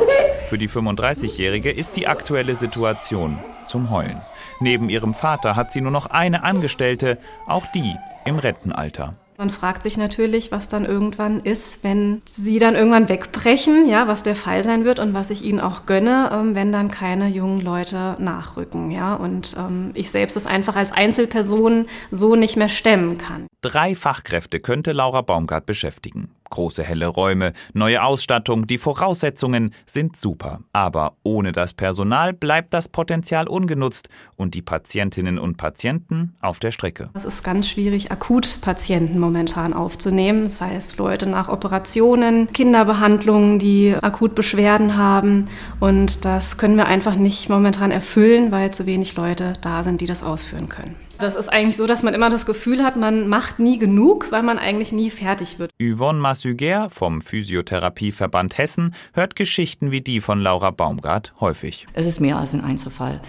Für 0.49 0.59
die 0.59 0.69
35-Jährige 0.69 1.71
ist 1.71 1.97
die 1.97 2.07
aktuelle 2.07 2.55
Situation 2.55 3.39
zum 3.67 3.89
Heulen. 3.89 4.21
Neben 4.61 4.91
ihrem 4.91 5.15
Vater 5.15 5.57
hat 5.57 5.73
sie 5.73 5.81
nur 5.81 5.91
noch 5.91 6.07
eine 6.07 6.45
Angestellte, 6.45 7.19
auch 7.47 7.67
die 7.67 7.97
im 8.27 8.39
Rentenalter. 8.39 9.15
Man 9.39 9.49
fragt 9.49 9.83
sich 9.83 9.97
natürlich, 9.97 10.53
was 10.53 10.69
dann 10.69 10.85
irgendwann 10.85 11.41
ist, 11.41 11.83
wenn 11.83 12.21
sie 12.27 12.59
dann 12.59 12.75
irgendwann 12.75 13.09
wegbrechen, 13.09 13.89
ja, 13.89 14.07
was 14.07 14.23
der 14.23 14.37
Fall 14.37 14.63
sein 14.63 14.85
wird 14.85 15.01
und 15.01 15.15
was 15.15 15.31
ich 15.31 15.43
ihnen 15.43 15.61
auch 15.61 15.87
gönne, 15.87 16.29
ähm, 16.31 16.55
wenn 16.55 16.73
dann 16.73 16.91
keine 16.91 17.27
jungen 17.29 17.63
Leute 17.63 18.17
nachrücken, 18.19 18.91
ja. 18.91 19.15
Und 19.15 19.57
ähm, 19.59 19.93
ich 19.95 20.11
selbst 20.11 20.37
es 20.37 20.45
einfach 20.45 20.77
als 20.77 20.93
Einzelperson 20.93 21.87
so 22.11 22.37
nicht 22.37 22.59
mehr 22.59 22.69
stemmen 22.69 23.17
kann. 23.17 23.47
Drei 23.63 23.95
Fachkräfte 23.95 24.61
könnte 24.61 24.93
Laura 24.93 25.23
Baumgart 25.23 25.65
beschäftigen. 25.65 26.29
Große 26.51 26.83
helle 26.83 27.07
Räume, 27.07 27.53
neue 27.73 28.03
Ausstattung, 28.03 28.67
die 28.67 28.79
Voraussetzungen 28.79 29.73
sind 29.87 30.17
super. 30.17 30.61
Aber 30.73 31.15
ohne 31.23 31.53
das 31.53 31.73
Personal 31.75 32.33
bleibt 32.33 32.75
das 32.75 32.89
Potenzial 32.89 33.49
ungenutzt 33.49 34.09
und 34.37 34.55
die 34.55 34.63
Patientinnen 34.63 35.39
und 35.39 35.57
Patienten 35.57 36.35
auf 36.41 36.59
der 36.59 36.73
Strecke. 36.73 37.11
Es 37.15 37.25
ist 37.25 37.43
ganz 37.45 37.69
schwierig, 37.69 38.11
Akutpatienten 38.11 39.19
momentan 39.19 39.73
aufzunehmen, 39.73 40.49
sei 40.49 40.75
es 40.75 40.97
Leute 40.99 41.29
nach 41.29 41.49
Operationen, 41.49 42.53
Kinderbehandlungen, 42.53 43.59
die 43.59 43.95
akut 44.01 44.35
Beschwerden 44.35 44.97
haben. 44.97 45.45
Und 45.79 46.25
das 46.25 46.59
können 46.59 46.77
wir 46.77 46.87
einfach 46.87 47.17
nicht 47.17 47.49
momentan 47.49 47.91
erfüllen, 47.91 48.51
weil 48.51 48.73
zu 48.73 48.87
wenig 48.87 49.15
Leute 49.15 49.53
da 49.61 49.83
sind, 49.83 50.01
die 50.01 50.07
das 50.07 50.23
ausführen 50.23 50.69
können. 50.69 50.97
Das 51.21 51.35
ist 51.35 51.51
eigentlich 51.51 51.77
so, 51.77 51.87
dass 51.87 52.03
man 52.03 52.15
immer 52.15 52.31
das 52.31 52.47
Gefühl 52.47 52.83
hat, 52.83 52.97
man 52.97 53.29
macht 53.29 53.59
nie 53.59 53.79
genug, 53.79 54.33
weil 54.33 54.43
man 54.43 54.59
eigentlich 54.59 54.91
nie 54.91 55.11
fertig 55.11 55.59
wird. 55.59 55.71
Yvonne 55.79 56.19
Massuger 56.19 56.89
vom 56.89 57.21
Physiotherapieverband 57.21 58.57
Hessen 58.57 58.95
hört 59.13 59.37
Geschichten 59.37 59.91
wie 59.91 60.01
die 60.01 60.23
von 60.23 60.41
Laura 60.41 60.71
Baumgart 60.71 61.35
häufig. 61.39 61.87
Es 61.93 62.07
ist 62.07 62.21
mehr 62.21 62.39
als 62.39 62.55
ein 62.55 62.65
Einzelfall. 62.65 63.21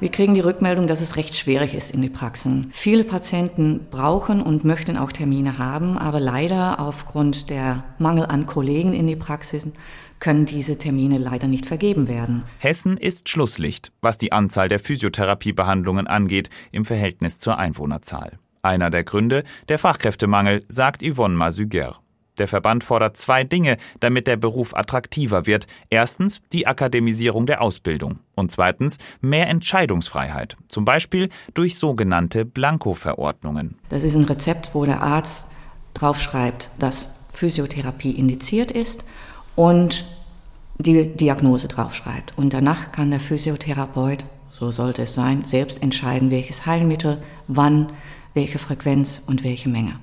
Wir 0.00 0.10
kriegen 0.10 0.34
die 0.34 0.40
Rückmeldung, 0.40 0.86
dass 0.86 1.00
es 1.00 1.16
recht 1.16 1.34
schwierig 1.34 1.74
ist 1.74 1.90
in 1.90 2.02
den 2.02 2.12
Praxen. 2.12 2.70
Viele 2.72 3.02
Patienten 3.02 3.88
brauchen 3.90 4.40
und 4.40 4.64
möchten 4.64 4.96
auch 4.96 5.10
Termine 5.10 5.58
haben, 5.58 5.98
aber 5.98 6.20
leider 6.20 6.78
aufgrund 6.78 7.50
der 7.50 7.82
Mangel 7.98 8.26
an 8.26 8.46
Kollegen 8.46 8.92
in 8.92 9.08
die 9.08 9.16
Praxisen 9.16 9.72
können 10.20 10.46
diese 10.46 10.78
Termine 10.78 11.18
leider 11.18 11.48
nicht 11.48 11.66
vergeben 11.66 12.06
werden. 12.06 12.44
Hessen 12.58 12.96
ist 12.96 13.28
Schlusslicht, 13.28 13.90
was 14.00 14.18
die 14.18 14.30
Anzahl 14.30 14.68
der 14.68 14.78
Physiotherapiebehandlungen 14.78 16.06
angeht 16.06 16.48
im 16.70 16.84
Verhältnis 16.84 17.40
zur 17.40 17.58
Einwohnerzahl. 17.58 18.38
Einer 18.62 18.90
der 18.90 19.02
Gründe 19.02 19.42
der 19.68 19.80
Fachkräftemangel, 19.80 20.60
sagt 20.68 21.02
Yvonne 21.02 21.34
Masuger. 21.34 21.96
Der 22.38 22.48
Verband 22.48 22.84
fordert 22.84 23.16
zwei 23.16 23.44
Dinge, 23.44 23.76
damit 24.00 24.26
der 24.26 24.36
Beruf 24.36 24.74
attraktiver 24.74 25.46
wird. 25.46 25.66
Erstens 25.90 26.40
die 26.52 26.66
Akademisierung 26.66 27.46
der 27.46 27.60
Ausbildung 27.62 28.20
und 28.34 28.52
zweitens 28.52 28.98
mehr 29.20 29.48
Entscheidungsfreiheit, 29.48 30.56
zum 30.68 30.84
Beispiel 30.84 31.28
durch 31.54 31.76
sogenannte 31.76 32.44
Blanko-Verordnungen. 32.44 33.76
Das 33.88 34.02
ist 34.02 34.14
ein 34.14 34.24
Rezept, 34.24 34.70
wo 34.74 34.84
der 34.84 35.02
Arzt 35.02 35.48
draufschreibt, 35.94 36.70
dass 36.78 37.10
Physiotherapie 37.32 38.12
indiziert 38.12 38.70
ist 38.70 39.04
und 39.56 40.04
die 40.78 41.08
Diagnose 41.08 41.68
draufschreibt. 41.68 42.36
Und 42.36 42.52
danach 42.52 42.92
kann 42.92 43.10
der 43.10 43.20
Physiotherapeut, 43.20 44.24
so 44.50 44.70
sollte 44.70 45.02
es 45.02 45.14
sein, 45.14 45.44
selbst 45.44 45.82
entscheiden, 45.82 46.30
welches 46.30 46.66
Heilmittel, 46.66 47.22
wann, 47.48 47.92
welche 48.34 48.58
Frequenz 48.58 49.20
und 49.26 49.42
welche 49.42 49.68
Menge. 49.68 49.98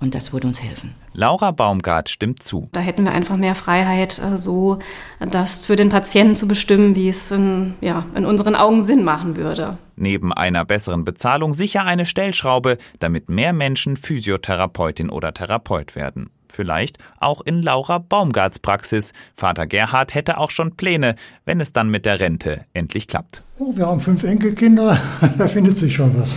Und 0.00 0.14
das 0.14 0.32
würde 0.32 0.46
uns 0.46 0.62
helfen. 0.62 0.94
Laura 1.12 1.50
Baumgart 1.50 2.08
stimmt 2.08 2.42
zu. 2.42 2.68
Da 2.72 2.80
hätten 2.80 3.04
wir 3.04 3.12
einfach 3.12 3.36
mehr 3.36 3.56
Freiheit, 3.56 4.20
äh, 4.20 4.38
so 4.38 4.78
das 5.18 5.66
für 5.66 5.74
den 5.74 5.88
Patienten 5.88 6.36
zu 6.36 6.46
bestimmen, 6.46 6.94
wie 6.94 7.08
es 7.08 7.32
in, 7.32 7.74
ja, 7.80 8.06
in 8.14 8.24
unseren 8.24 8.54
Augen 8.54 8.80
Sinn 8.80 9.02
machen 9.02 9.36
würde. 9.36 9.76
Neben 9.96 10.32
einer 10.32 10.64
besseren 10.64 11.02
Bezahlung 11.02 11.52
sicher 11.52 11.84
eine 11.84 12.06
Stellschraube, 12.06 12.78
damit 13.00 13.28
mehr 13.28 13.52
Menschen 13.52 13.96
Physiotherapeutin 13.96 15.10
oder 15.10 15.34
Therapeut 15.34 15.96
werden. 15.96 16.30
Vielleicht 16.48 16.98
auch 17.18 17.40
in 17.40 17.62
Laura 17.62 17.98
Baumgarts 17.98 18.60
Praxis. 18.60 19.12
Vater 19.34 19.66
Gerhard 19.66 20.14
hätte 20.14 20.38
auch 20.38 20.50
schon 20.50 20.76
Pläne, 20.76 21.16
wenn 21.44 21.60
es 21.60 21.72
dann 21.72 21.90
mit 21.90 22.06
der 22.06 22.20
Rente 22.20 22.64
endlich 22.72 23.08
klappt. 23.08 23.42
Oh, 23.58 23.76
wir 23.76 23.86
haben 23.86 24.00
fünf 24.00 24.22
Enkelkinder, 24.22 25.00
da 25.38 25.48
findet 25.48 25.76
sich 25.76 25.94
schon 25.94 26.18
was. 26.18 26.34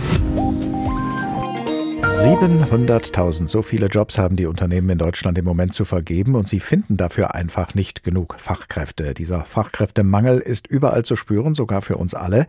700.000, 2.20 3.48
so 3.48 3.62
viele 3.62 3.86
Jobs 3.86 4.18
haben 4.18 4.36
die 4.36 4.46
Unternehmen 4.46 4.90
in 4.90 4.98
Deutschland 4.98 5.38
im 5.38 5.44
Moment 5.44 5.72
zu 5.72 5.84
vergeben 5.84 6.34
und 6.34 6.48
sie 6.48 6.60
finden 6.60 6.96
dafür 6.96 7.34
einfach 7.34 7.74
nicht 7.74 8.04
genug 8.04 8.36
Fachkräfte. 8.38 9.14
Dieser 9.14 9.44
Fachkräftemangel 9.44 10.38
ist 10.38 10.66
überall 10.66 11.04
zu 11.04 11.16
spüren, 11.16 11.54
sogar 11.54 11.82
für 11.82 11.96
uns 11.96 12.14
alle. 12.14 12.46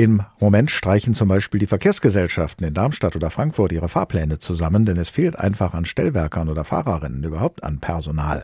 Im 0.00 0.22
Moment 0.40 0.70
streichen 0.70 1.12
zum 1.12 1.28
Beispiel 1.28 1.60
die 1.60 1.66
Verkehrsgesellschaften 1.66 2.66
in 2.66 2.72
Darmstadt 2.72 3.16
oder 3.16 3.28
Frankfurt 3.28 3.70
ihre 3.70 3.90
Fahrpläne 3.90 4.38
zusammen, 4.38 4.86
denn 4.86 4.96
es 4.96 5.10
fehlt 5.10 5.38
einfach 5.38 5.74
an 5.74 5.84
Stellwerkern 5.84 6.48
oder 6.48 6.64
Fahrerinnen, 6.64 7.22
überhaupt 7.22 7.62
an 7.62 7.80
Personal. 7.80 8.42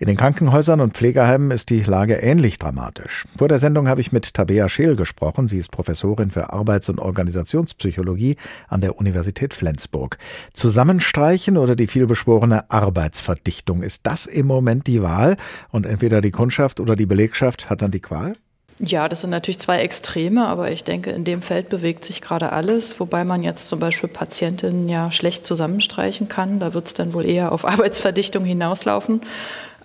In 0.00 0.08
den 0.08 0.16
Krankenhäusern 0.16 0.80
und 0.80 0.94
Pflegeheimen 0.94 1.52
ist 1.52 1.70
die 1.70 1.84
Lage 1.84 2.14
ähnlich 2.14 2.58
dramatisch. 2.58 3.26
Vor 3.36 3.46
der 3.46 3.60
Sendung 3.60 3.86
habe 3.86 4.00
ich 4.00 4.10
mit 4.10 4.34
Tabea 4.34 4.68
Scheel 4.68 4.96
gesprochen. 4.96 5.46
Sie 5.46 5.58
ist 5.58 5.70
Professorin 5.70 6.32
für 6.32 6.52
Arbeits- 6.52 6.88
und 6.88 6.98
Organisationspsychologie 6.98 8.34
an 8.66 8.80
der 8.80 8.98
Universität 8.98 9.54
Flensburg. 9.54 10.18
Zusammenstreichen 10.52 11.58
oder 11.58 11.76
die 11.76 11.86
vielbeschworene 11.86 12.72
Arbeitsverdichtung, 12.72 13.84
ist 13.84 14.04
das 14.04 14.26
im 14.26 14.48
Moment 14.48 14.88
die 14.88 15.00
Wahl? 15.00 15.36
Und 15.70 15.86
entweder 15.86 16.20
die 16.20 16.32
Kundschaft 16.32 16.80
oder 16.80 16.96
die 16.96 17.06
Belegschaft 17.06 17.70
hat 17.70 17.82
dann 17.82 17.92
die 17.92 18.00
Qual? 18.00 18.32
Ja, 18.80 19.08
das 19.08 19.22
sind 19.22 19.30
natürlich 19.30 19.58
zwei 19.58 19.80
Extreme, 19.80 20.46
aber 20.46 20.70
ich 20.70 20.84
denke, 20.84 21.10
in 21.10 21.24
dem 21.24 21.42
Feld 21.42 21.68
bewegt 21.68 22.04
sich 22.04 22.20
gerade 22.20 22.52
alles, 22.52 23.00
wobei 23.00 23.24
man 23.24 23.42
jetzt 23.42 23.68
zum 23.68 23.80
Beispiel 23.80 24.08
Patientinnen 24.08 24.88
ja 24.88 25.10
schlecht 25.10 25.46
zusammenstreichen 25.46 26.28
kann. 26.28 26.60
Da 26.60 26.74
wird 26.74 26.86
es 26.86 26.94
dann 26.94 27.12
wohl 27.12 27.26
eher 27.26 27.50
auf 27.52 27.64
Arbeitsverdichtung 27.66 28.44
hinauslaufen. 28.44 29.20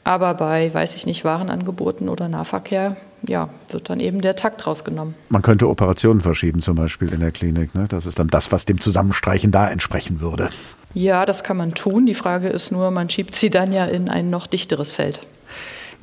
Aber 0.04 0.34
bei, 0.34 0.72
weiß 0.74 0.96
ich 0.96 1.06
nicht, 1.06 1.24
Warenangeboten 1.24 2.10
oder 2.10 2.28
Nahverkehr, 2.28 2.98
ja, 3.28 3.50
wird 3.70 3.90
dann 3.90 4.02
eben 4.02 4.22
der 4.22 4.36
Takt 4.36 4.68
rausgenommen. 4.68 5.16
Man 5.30 5.42
könnte 5.42 5.70
Operationen 5.70 6.20
verschieben, 6.20 6.62
zum 6.62 6.76
Beispiel 6.76 7.14
in 7.14 7.22
der 7.22 7.32
Klinik. 7.32 7.74
Ne? 7.74 7.86
Das 7.88 8.06
ist 8.06 8.20
dann 8.20 8.28
das, 8.28 8.52
was 8.52 8.66
dem 8.66 8.80
Zusammenstreichen 8.82 9.52
da 9.52 9.70
entsprechen 9.70 10.20
würde. 10.20 10.50
Ja, 10.94 11.26
das 11.26 11.44
kann 11.44 11.58
man 11.58 11.74
tun. 11.74 12.06
Die 12.06 12.14
Frage 12.14 12.50
ist 12.50 12.72
nur, 12.72 12.92
man 12.92 13.10
schiebt 13.10 13.36
sie 13.36 13.50
dann 13.50 13.72
ja 13.72 13.86
in 13.86 14.10
ein 14.10 14.30
noch 14.30 14.46
dichteres 14.46 14.92
Feld. 14.92 15.22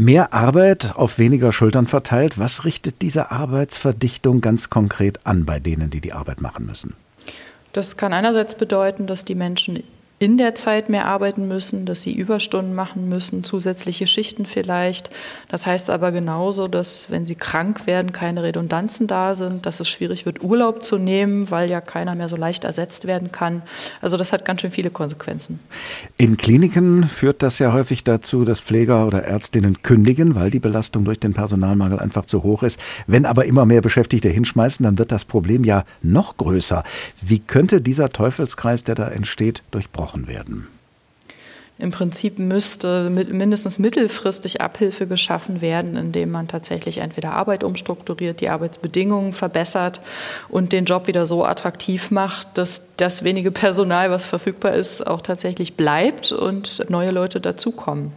Mehr 0.01 0.33
Arbeit 0.33 0.97
auf 0.97 1.19
weniger 1.19 1.53
Schultern 1.53 1.87
verteilt. 1.87 2.39
Was 2.39 2.65
richtet 2.65 3.03
diese 3.03 3.31
Arbeitsverdichtung 3.31 4.41
ganz 4.41 4.71
konkret 4.71 5.27
an 5.27 5.45
bei 5.45 5.61
denen, 5.61 5.91
die 5.91 6.01
die 6.01 6.15
Arbeit 6.15 6.41
machen 6.41 6.65
müssen? 6.65 6.95
Das 7.75 7.99
kann 7.99 8.15
einerseits 8.15 8.55
bedeuten, 8.55 9.07
dass 9.07 9.27
die 9.27 9.35
Menschen 9.35 9.83
in 10.23 10.37
der 10.37 10.55
Zeit 10.55 10.91
mehr 10.91 11.07
arbeiten 11.07 11.49
müssen, 11.49 11.87
dass 11.87 12.03
sie 12.03 12.13
Überstunden 12.13 12.75
machen 12.75 13.09
müssen, 13.09 13.43
zusätzliche 13.43 14.07
Schichten 14.07 14.45
vielleicht. 14.45 15.09
Das 15.49 15.67
heißt 15.67 15.89
aber 15.89 16.13
genauso, 16.13 16.69
dass 16.69 17.11
wenn 17.11 17.25
sie 17.25 17.37
krank 17.37 17.87
werden, 17.87 18.13
keine 18.13 18.43
Redundanzen 18.43 19.07
da 19.07 19.35
sind, 19.35 19.65
dass 19.65 19.81
es 19.81 19.89
schwierig 19.89 20.27
wird, 20.27 20.45
Urlaub 20.45 20.85
zu 20.85 20.99
nehmen, 20.99 21.51
weil 21.51 21.71
ja 21.71 21.81
keiner 21.81 22.15
mehr 22.15 22.29
so 22.29 22.37
leicht 22.37 22.65
ersetzt 22.65 23.07
werden 23.07 23.33
kann. 23.33 23.63
Also 24.03 24.19
das 24.19 24.35
hat 24.35 24.45
ganz 24.45 24.61
schön 24.61 24.71
viele 24.71 24.91
Konsequenzen. 24.91 25.59
In 26.19 26.37
Kliniken 26.37 27.05
führt 27.05 27.43
das 27.43 27.59
ja 27.59 27.73
häufig 27.73 28.05
dazu, 28.05 28.45
dass 28.45 28.61
Pfleger 28.61 29.07
oder 29.07 29.25
Ärztinnen 29.25 29.81
kündigen, 29.81 30.35
weil 30.35 30.51
die 30.51 30.61
Belastung 30.61 31.07
durch 31.07 31.19
den 31.19 31.33
Personalmangel 31.33 31.99
einfach 31.99 32.27
zu 32.27 32.43
hoch 32.43 32.63
ist. 32.63 32.79
Wenn 33.07 33.25
aber 33.25 33.47
immer 33.47 33.65
mehr 33.65 33.81
Beschäftigte 33.81 34.29
hinschmeißen, 34.29 34.85
dann 34.85 34.99
wird 34.99 35.13
das 35.13 35.25
Problem 35.25 35.65
ja 35.65 35.85
noch 36.03 36.37
größer. 36.37 36.85
Wie 37.23 37.39
könnte 37.39 37.81
dieser 37.81 38.11
Teufelskreis, 38.11 38.85
der 38.85 38.97
da 38.97 39.09
entsteht, 39.09 39.63
durchbrochen 39.71 40.10
gesprochen 40.11 40.29
werden. 40.29 40.67
Im 41.79 41.93
Prinzip 41.93 42.39
müsste 42.39 43.09
mindestens 43.09 43.79
mittelfristig 43.79 44.61
Abhilfe 44.61 45.07
geschaffen 45.07 45.63
werden, 45.63 45.97
indem 45.97 46.31
man 46.31 46.47
tatsächlich 46.47 46.99
entweder 46.99 47.33
Arbeit 47.33 47.65
umstrukturiert, 47.65 48.43
die 48.43 48.51
Arbeitsbedingungen 48.51 49.33
verbessert 49.33 50.03
und 50.51 50.75
den 50.75 50.85
Job 50.85 51.07
wieder 51.07 51.25
so 51.25 51.43
attraktiv 51.43 52.11
macht, 52.11 52.59
dass 52.59 52.95
das 52.99 53.25
wenige 53.25 53.51
Personal, 53.51 54.11
was 54.11 54.27
verfügbar 54.27 54.75
ist, 54.75 55.07
auch 55.07 55.23
tatsächlich 55.23 55.75
bleibt 55.75 56.33
und 56.33 56.85
neue 56.91 57.13
Leute 57.13 57.41
dazukommen. 57.41 58.13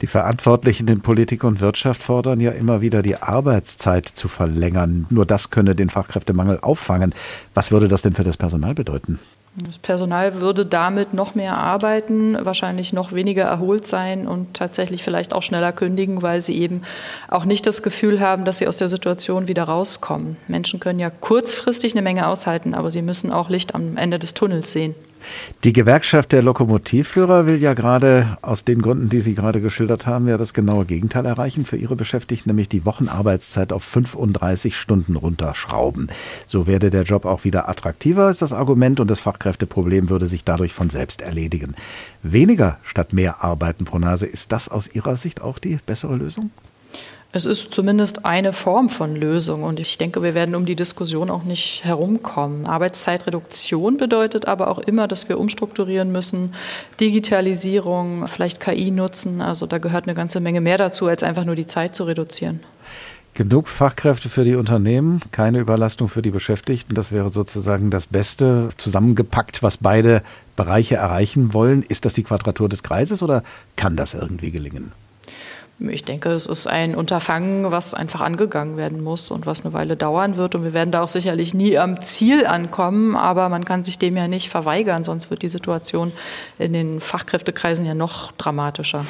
Die 0.00 0.06
Verantwortlichen 0.06 0.86
in 0.86 1.00
Politik 1.00 1.42
und 1.42 1.60
Wirtschaft 1.60 2.00
fordern 2.00 2.38
ja 2.38 2.52
immer 2.52 2.80
wieder, 2.80 3.02
die 3.02 3.16
Arbeitszeit 3.16 4.06
zu 4.06 4.28
verlängern. 4.28 5.06
Nur 5.10 5.26
das 5.26 5.50
könne 5.50 5.74
den 5.74 5.90
Fachkräftemangel 5.90 6.60
auffangen. 6.60 7.12
Was 7.54 7.72
würde 7.72 7.88
das 7.88 8.02
denn 8.02 8.14
für 8.14 8.24
das 8.24 8.36
Personal 8.36 8.74
bedeuten? 8.74 9.18
Das 9.56 9.78
Personal 9.78 10.40
würde 10.40 10.66
damit 10.66 11.14
noch 11.14 11.36
mehr 11.36 11.56
arbeiten, 11.56 12.36
wahrscheinlich 12.44 12.92
noch 12.92 13.12
weniger 13.12 13.44
erholt 13.44 13.86
sein 13.86 14.26
und 14.26 14.52
tatsächlich 14.54 15.04
vielleicht 15.04 15.32
auch 15.32 15.44
schneller 15.44 15.70
kündigen, 15.70 16.22
weil 16.22 16.40
sie 16.40 16.58
eben 16.58 16.82
auch 17.28 17.44
nicht 17.44 17.64
das 17.64 17.84
Gefühl 17.84 18.20
haben, 18.20 18.44
dass 18.44 18.58
sie 18.58 18.66
aus 18.66 18.78
der 18.78 18.88
Situation 18.88 19.46
wieder 19.46 19.62
rauskommen. 19.62 20.36
Menschen 20.48 20.80
können 20.80 20.98
ja 20.98 21.08
kurzfristig 21.08 21.92
eine 21.92 22.02
Menge 22.02 22.26
aushalten, 22.26 22.74
aber 22.74 22.90
sie 22.90 23.02
müssen 23.02 23.30
auch 23.30 23.48
Licht 23.48 23.76
am 23.76 23.96
Ende 23.96 24.18
des 24.18 24.34
Tunnels 24.34 24.72
sehen. 24.72 24.96
Die 25.64 25.72
Gewerkschaft 25.72 26.32
der 26.32 26.42
Lokomotivführer 26.42 27.46
will 27.46 27.56
ja 27.56 27.74
gerade 27.74 28.36
aus 28.42 28.64
den 28.64 28.82
Gründen, 28.82 29.08
die 29.08 29.20
Sie 29.20 29.34
gerade 29.34 29.60
geschildert 29.60 30.06
haben, 30.06 30.28
ja 30.28 30.36
das 30.36 30.54
genaue 30.54 30.84
Gegenteil 30.84 31.24
erreichen 31.26 31.64
für 31.64 31.76
ihre 31.76 31.96
Beschäftigten, 31.96 32.50
nämlich 32.50 32.68
die 32.68 32.84
Wochenarbeitszeit 32.84 33.72
auf 33.72 33.84
35 33.84 34.76
Stunden 34.76 35.16
runterschrauben. 35.16 36.08
So 36.46 36.66
werde 36.66 36.90
der 36.90 37.02
Job 37.02 37.24
auch 37.24 37.44
wieder 37.44 37.68
attraktiver, 37.68 38.30
ist 38.30 38.42
das 38.42 38.52
Argument, 38.52 39.00
und 39.00 39.10
das 39.10 39.20
Fachkräfteproblem 39.20 40.10
würde 40.10 40.26
sich 40.26 40.44
dadurch 40.44 40.72
von 40.72 40.90
selbst 40.90 41.22
erledigen. 41.22 41.74
Weniger 42.22 42.78
statt 42.82 43.12
mehr 43.12 43.42
Arbeiten 43.42 43.84
pro 43.84 43.98
Nase, 43.98 44.26
ist 44.26 44.52
das 44.52 44.68
aus 44.68 44.88
Ihrer 44.88 45.16
Sicht 45.16 45.40
auch 45.40 45.58
die 45.58 45.78
bessere 45.86 46.16
Lösung? 46.16 46.50
Es 47.36 47.46
ist 47.46 47.74
zumindest 47.74 48.24
eine 48.24 48.52
Form 48.52 48.88
von 48.88 49.16
Lösung 49.16 49.64
und 49.64 49.80
ich 49.80 49.98
denke, 49.98 50.22
wir 50.22 50.34
werden 50.34 50.54
um 50.54 50.66
die 50.66 50.76
Diskussion 50.76 51.30
auch 51.30 51.42
nicht 51.42 51.84
herumkommen. 51.84 52.64
Arbeitszeitreduktion 52.68 53.96
bedeutet 53.96 54.46
aber 54.46 54.68
auch 54.68 54.78
immer, 54.78 55.08
dass 55.08 55.28
wir 55.28 55.40
umstrukturieren 55.40 56.12
müssen, 56.12 56.54
Digitalisierung, 57.00 58.28
vielleicht 58.28 58.60
KI 58.60 58.92
nutzen. 58.92 59.40
Also 59.40 59.66
da 59.66 59.78
gehört 59.78 60.06
eine 60.06 60.14
ganze 60.14 60.38
Menge 60.38 60.60
mehr 60.60 60.78
dazu, 60.78 61.08
als 61.08 61.24
einfach 61.24 61.44
nur 61.44 61.56
die 61.56 61.66
Zeit 61.66 61.96
zu 61.96 62.04
reduzieren. 62.04 62.60
Genug 63.34 63.66
Fachkräfte 63.66 64.28
für 64.28 64.44
die 64.44 64.54
Unternehmen, 64.54 65.20
keine 65.32 65.58
Überlastung 65.58 66.08
für 66.08 66.22
die 66.22 66.30
Beschäftigten. 66.30 66.94
Das 66.94 67.10
wäre 67.10 67.30
sozusagen 67.30 67.90
das 67.90 68.06
Beste 68.06 68.68
zusammengepackt, 68.76 69.60
was 69.60 69.78
beide 69.78 70.22
Bereiche 70.54 70.94
erreichen 70.94 71.52
wollen. 71.52 71.82
Ist 71.82 72.04
das 72.04 72.14
die 72.14 72.22
Quadratur 72.22 72.68
des 72.68 72.84
Kreises 72.84 73.24
oder 73.24 73.42
kann 73.74 73.96
das 73.96 74.14
irgendwie 74.14 74.52
gelingen? 74.52 74.92
Ich 75.80 76.04
denke, 76.04 76.30
es 76.30 76.46
ist 76.46 76.68
ein 76.68 76.94
Unterfangen, 76.94 77.72
was 77.72 77.94
einfach 77.94 78.20
angegangen 78.20 78.76
werden 78.76 79.02
muss 79.02 79.30
und 79.30 79.44
was 79.44 79.64
eine 79.64 79.74
Weile 79.74 79.96
dauern 79.96 80.36
wird. 80.36 80.54
Und 80.54 80.62
wir 80.62 80.72
werden 80.72 80.92
da 80.92 81.02
auch 81.02 81.08
sicherlich 81.08 81.52
nie 81.52 81.78
am 81.78 82.00
Ziel 82.00 82.46
ankommen, 82.46 83.16
aber 83.16 83.48
man 83.48 83.64
kann 83.64 83.82
sich 83.82 83.98
dem 83.98 84.16
ja 84.16 84.28
nicht 84.28 84.50
verweigern, 84.50 85.02
sonst 85.02 85.30
wird 85.30 85.42
die 85.42 85.48
Situation 85.48 86.12
in 86.58 86.72
den 86.72 87.00
Fachkräftekreisen 87.00 87.84
ja 87.86 87.94
noch 87.94 88.30
dramatischer. 88.32 89.04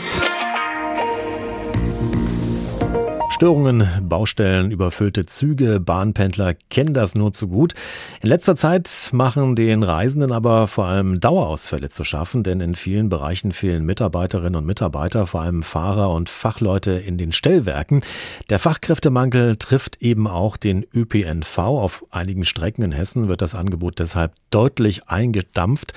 Störungen, 3.35 3.88
Baustellen, 4.03 4.71
überfüllte 4.71 5.26
Züge, 5.26 5.81
Bahnpendler 5.81 6.55
kennen 6.71 6.95
das 6.95 7.17
nur 7.17 7.33
zu 7.33 7.49
gut. 7.49 7.75
In 8.23 8.29
letzter 8.29 8.55
Zeit 8.55 9.11
machen 9.11 9.57
den 9.57 9.83
Reisenden 9.83 10.31
aber 10.31 10.69
vor 10.69 10.85
allem 10.85 11.19
Dauerausfälle 11.19 11.88
zu 11.88 12.05
schaffen, 12.05 12.45
denn 12.45 12.61
in 12.61 12.76
vielen 12.76 13.09
Bereichen 13.09 13.50
fehlen 13.50 13.85
Mitarbeiterinnen 13.87 14.55
und 14.55 14.67
Mitarbeiter, 14.67 15.26
vor 15.26 15.41
allem 15.41 15.64
Fahrer 15.64 16.11
und 16.11 16.31
Fachleute 16.31 16.93
in 16.93 17.19
den 17.19 17.33
Stellwerken. 17.33 18.05
Der 18.50 18.61
Fachkräftemangel 18.61 19.57
trifft 19.57 20.00
eben 20.00 20.29
auch 20.29 20.57
den 20.57 20.87
ÖPNV. 20.95 21.59
Auf 21.59 22.07
einigen 22.12 22.45
Strecken 22.45 22.83
in 22.83 22.93
Hessen 22.93 23.26
wird 23.26 23.43
das 23.43 23.57
Angebot 23.57 23.99
deshalb 23.99 24.31
deutlich 24.50 25.09
eingedampft. 25.09 25.93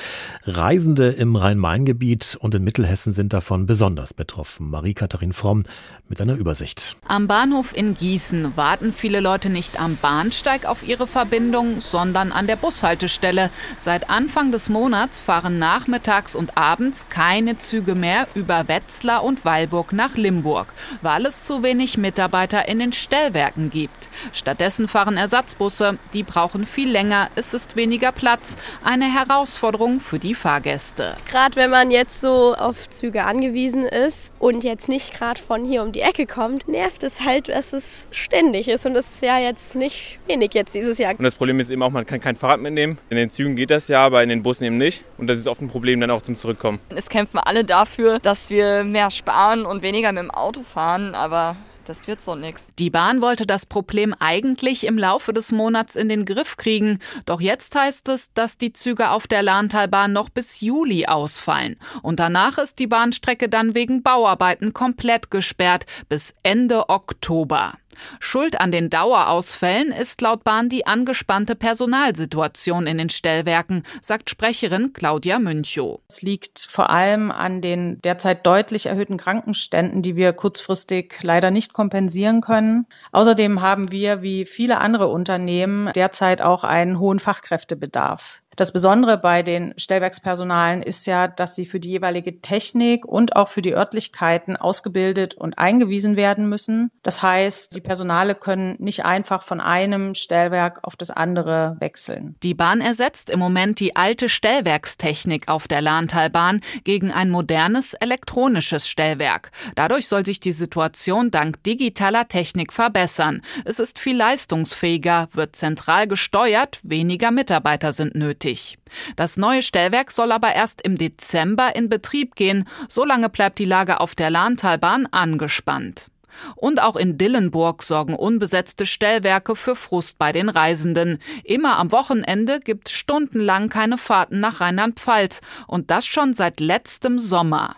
Reisende 0.45 1.09
im 1.09 1.35
Rhein-Main-Gebiet 1.35 2.35
und 2.41 2.55
in 2.55 2.63
Mittelhessen 2.63 3.13
sind 3.13 3.31
davon 3.31 3.67
besonders 3.67 4.15
betroffen. 4.15 4.71
Marie-Katharin 4.71 5.33
Fromm 5.33 5.65
mit 6.09 6.19
einer 6.19 6.33
Übersicht. 6.33 6.97
Am 7.07 7.26
Bahnhof 7.27 7.75
in 7.75 7.93
Gießen 7.93 8.55
warten 8.55 8.93
viele 8.93 9.19
Leute 9.19 9.49
nicht 9.49 9.79
am 9.79 9.97
Bahnsteig 9.97 10.65
auf 10.65 10.87
ihre 10.87 11.07
Verbindung, 11.07 11.81
sondern 11.81 12.31
an 12.31 12.47
der 12.47 12.55
Bushaltestelle. 12.55 13.49
Seit 13.79 14.09
Anfang 14.09 14.51
des 14.51 14.69
Monats 14.69 15.19
fahren 15.19 15.59
nachmittags 15.59 16.35
und 16.35 16.57
abends 16.57 17.07
keine 17.09 17.57
Züge 17.57 17.95
mehr 17.95 18.27
über 18.33 18.67
Wetzlar 18.67 19.23
und 19.23 19.43
Weilburg 19.43 19.91
nach 19.91 20.15
Limburg, 20.15 20.73
weil 21.01 21.25
es 21.25 21.43
zu 21.43 21.63
wenig 21.63 21.97
Mitarbeiter 21.97 22.67
in 22.67 22.79
den 22.79 22.93
Stellwerken 22.93 23.69
gibt. 23.69 24.09
Stattdessen 24.31 24.87
fahren 24.87 25.17
Ersatzbusse, 25.17 25.97
die 26.13 26.23
brauchen 26.23 26.65
viel 26.65 26.89
länger, 26.89 27.29
es 27.35 27.53
ist 27.53 27.75
weniger 27.75 28.11
Platz. 28.11 28.55
Eine 28.83 29.13
Herausforderung 29.13 29.99
für 29.99 30.19
die 30.19 30.35
Fahrgäste. 30.35 31.17
Gerade 31.29 31.57
wenn 31.57 31.69
man 31.71 31.91
jetzt 31.91 32.21
so 32.21 32.55
auf 32.55 32.89
Züge 32.89 33.25
angewiesen 33.25 33.83
ist 33.83 34.31
und 34.39 34.63
jetzt 34.63 34.87
nicht 34.87 35.13
gerade 35.13 35.41
von 35.41 35.65
hier 35.65 35.83
um 35.83 35.91
die 35.91 36.01
Ecke 36.01 36.25
kommt, 36.25 36.67
nervt 36.67 37.03
es 37.03 37.16
halt, 37.23 37.49
dass 37.49 37.73
es 37.73 38.07
ständig 38.11 38.67
ist. 38.67 38.85
Und 38.85 38.93
das 38.93 39.07
ist 39.07 39.21
ja 39.21 39.39
jetzt 39.39 39.75
nicht 39.75 40.19
wenig 40.27 40.53
jetzt 40.53 40.73
dieses 40.73 40.97
Jahr. 40.97 41.13
Und 41.17 41.23
das 41.23 41.35
Problem 41.35 41.59
ist 41.59 41.69
eben 41.69 41.83
auch, 41.83 41.89
man 41.89 42.05
kann 42.05 42.19
kein 42.19 42.35
Fahrrad 42.35 42.61
mitnehmen. 42.61 42.97
In 43.09 43.17
den 43.17 43.29
Zügen 43.29 43.55
geht 43.55 43.71
das 43.71 43.87
ja, 43.87 44.05
aber 44.05 44.23
in 44.23 44.29
den 44.29 44.43
Bussen 44.43 44.65
eben 44.65 44.77
nicht. 44.77 45.03
Und 45.17 45.27
das 45.27 45.39
ist 45.39 45.47
oft 45.47 45.61
ein 45.61 45.69
Problem 45.69 45.99
dann 45.99 46.11
auch 46.11 46.21
zum 46.21 46.35
Zurückkommen. 46.35 46.79
Es 46.95 47.09
kämpfen 47.09 47.39
alle 47.39 47.63
dafür, 47.63 48.19
dass 48.19 48.49
wir 48.49 48.83
mehr 48.83 49.11
sparen 49.11 49.65
und 49.65 49.81
weniger 49.81 50.11
mit 50.11 50.23
dem 50.23 50.31
Auto 50.31 50.63
fahren, 50.63 51.15
aber 51.15 51.55
das 51.87 52.07
wird 52.07 52.21
so 52.21 52.35
nix. 52.35 52.65
Die 52.79 52.89
Bahn 52.89 53.21
wollte 53.21 53.47
das 53.47 53.65
Problem 53.65 54.13
eigentlich 54.19 54.85
im 54.85 54.97
Laufe 54.97 55.33
des 55.33 55.51
Monats 55.51 55.95
in 55.95 56.09
den 56.09 56.25
Griff 56.25 56.57
kriegen. 56.57 56.99
Doch 57.25 57.41
jetzt 57.41 57.75
heißt 57.75 58.09
es, 58.09 58.33
dass 58.33 58.57
die 58.57 58.73
Züge 58.73 59.11
auf 59.11 59.27
der 59.27 59.43
Lahntalbahn 59.43 60.11
noch 60.13 60.29
bis 60.29 60.61
Juli 60.61 61.05
ausfallen. 61.05 61.77
Und 62.01 62.19
danach 62.19 62.57
ist 62.57 62.79
die 62.79 62.87
Bahnstrecke 62.87 63.49
dann 63.49 63.75
wegen 63.75 64.03
Bauarbeiten 64.03 64.73
komplett 64.73 65.31
gesperrt 65.31 65.85
bis 66.09 66.33
Ende 66.43 66.89
Oktober. 66.89 67.73
Schuld 68.19 68.59
an 68.59 68.71
den 68.71 68.89
Dauerausfällen 68.89 69.91
ist 69.91 70.21
laut 70.21 70.43
Bahn 70.43 70.69
die 70.69 70.85
angespannte 70.85 71.55
Personalsituation 71.55 72.87
in 72.87 72.97
den 72.97 73.09
Stellwerken, 73.09 73.83
sagt 74.01 74.29
Sprecherin 74.29 74.93
Claudia 74.93 75.39
Münchow. 75.39 75.99
Es 76.09 76.21
liegt 76.21 76.67
vor 76.69 76.89
allem 76.89 77.31
an 77.31 77.61
den 77.61 78.01
derzeit 78.01 78.45
deutlich 78.45 78.87
erhöhten 78.87 79.17
Krankenständen, 79.17 80.01
die 80.01 80.15
wir 80.15 80.33
kurzfristig 80.33 81.15
leider 81.21 81.51
nicht 81.51 81.73
kompensieren 81.73 82.41
können. 82.41 82.85
Außerdem 83.11 83.61
haben 83.61 83.91
wir, 83.91 84.21
wie 84.21 84.45
viele 84.45 84.79
andere 84.79 85.07
Unternehmen, 85.07 85.91
derzeit 85.93 86.41
auch 86.41 86.63
einen 86.63 86.99
hohen 86.99 87.19
Fachkräftebedarf. 87.19 88.41
Das 88.57 88.71
Besondere 88.71 89.19
bei 89.19 89.43
den 89.43 89.75
Stellwerkspersonalen 89.77 90.81
ist 90.81 91.05
ja, 91.05 91.27
dass 91.27 91.53
sie 91.53 91.67
für 91.67 91.79
die 91.79 91.91
jeweilige 91.91 92.41
Technik 92.41 93.05
und 93.05 93.35
auch 93.35 93.49
für 93.49 93.61
die 93.61 93.75
Örtlichkeiten 93.75 94.57
ausgebildet 94.57 95.35
und 95.35 95.59
eingewiesen 95.59 96.15
werden 96.15 96.49
müssen. 96.49 96.89
Das 97.03 97.21
heißt, 97.21 97.75
die 97.75 97.81
Personale 97.81 98.33
können 98.33 98.75
nicht 98.79 99.05
einfach 99.05 99.43
von 99.43 99.61
einem 99.61 100.15
Stellwerk 100.15 100.79
auf 100.81 100.95
das 100.95 101.11
andere 101.11 101.77
wechseln. 101.79 102.35
Die 102.41 102.55
Bahn 102.55 102.81
ersetzt 102.81 103.29
im 103.29 103.37
Moment 103.37 103.79
die 103.79 103.95
alte 103.95 104.27
Stellwerkstechnik 104.27 105.49
auf 105.49 105.67
der 105.67 105.83
Lahntalbahn 105.83 106.61
gegen 106.83 107.11
ein 107.11 107.29
modernes 107.29 107.93
elektronisches 107.93 108.89
Stellwerk. 108.89 109.51
Dadurch 109.75 110.07
soll 110.07 110.25
sich 110.25 110.39
die 110.39 110.51
Situation 110.51 111.29
dank 111.29 111.61
digitaler 111.61 112.27
Technik 112.27 112.73
verbessern. 112.73 113.43
Es 113.65 113.79
ist 113.79 113.99
viel 113.99 114.17
leistungsfähiger, 114.17 115.27
wird 115.33 115.55
zentral 115.55 116.07
gesteuert, 116.07 116.79
weniger 116.81 117.29
Mitarbeiter 117.29 117.93
sind 117.93 118.15
nötig 118.15 118.46
nötig. 118.47 118.77
Das 119.15 119.37
neue 119.37 119.61
Stellwerk 119.61 120.11
soll 120.11 120.31
aber 120.31 120.53
erst 120.53 120.81
im 120.81 120.95
Dezember 120.95 121.75
in 121.75 121.89
Betrieb 121.89 122.35
gehen. 122.35 122.67
Solange 122.89 123.29
bleibt 123.29 123.59
die 123.59 123.65
Lage 123.65 123.99
auf 123.99 124.15
der 124.15 124.29
Lahntalbahn 124.29 125.07
angespannt. 125.07 126.09
Und 126.55 126.81
auch 126.81 126.95
in 126.95 127.17
Dillenburg 127.17 127.81
sorgen 127.81 128.15
unbesetzte 128.15 128.85
Stellwerke 128.85 129.55
für 129.55 129.75
Frust 129.75 130.19
bei 130.19 130.31
den 130.31 130.49
Reisenden. 130.49 131.19
Immer 131.43 131.79
am 131.79 131.91
Wochenende 131.91 132.59
gibt 132.59 132.89
stundenlang 132.89 133.69
keine 133.69 133.97
Fahrten 133.97 134.39
nach 134.39 134.61
Rheinland-Pfalz 134.61 135.41
und 135.65 135.89
das 135.89 136.05
schon 136.05 136.35
seit 136.35 136.59
letztem 136.59 137.17
Sommer. 137.17 137.75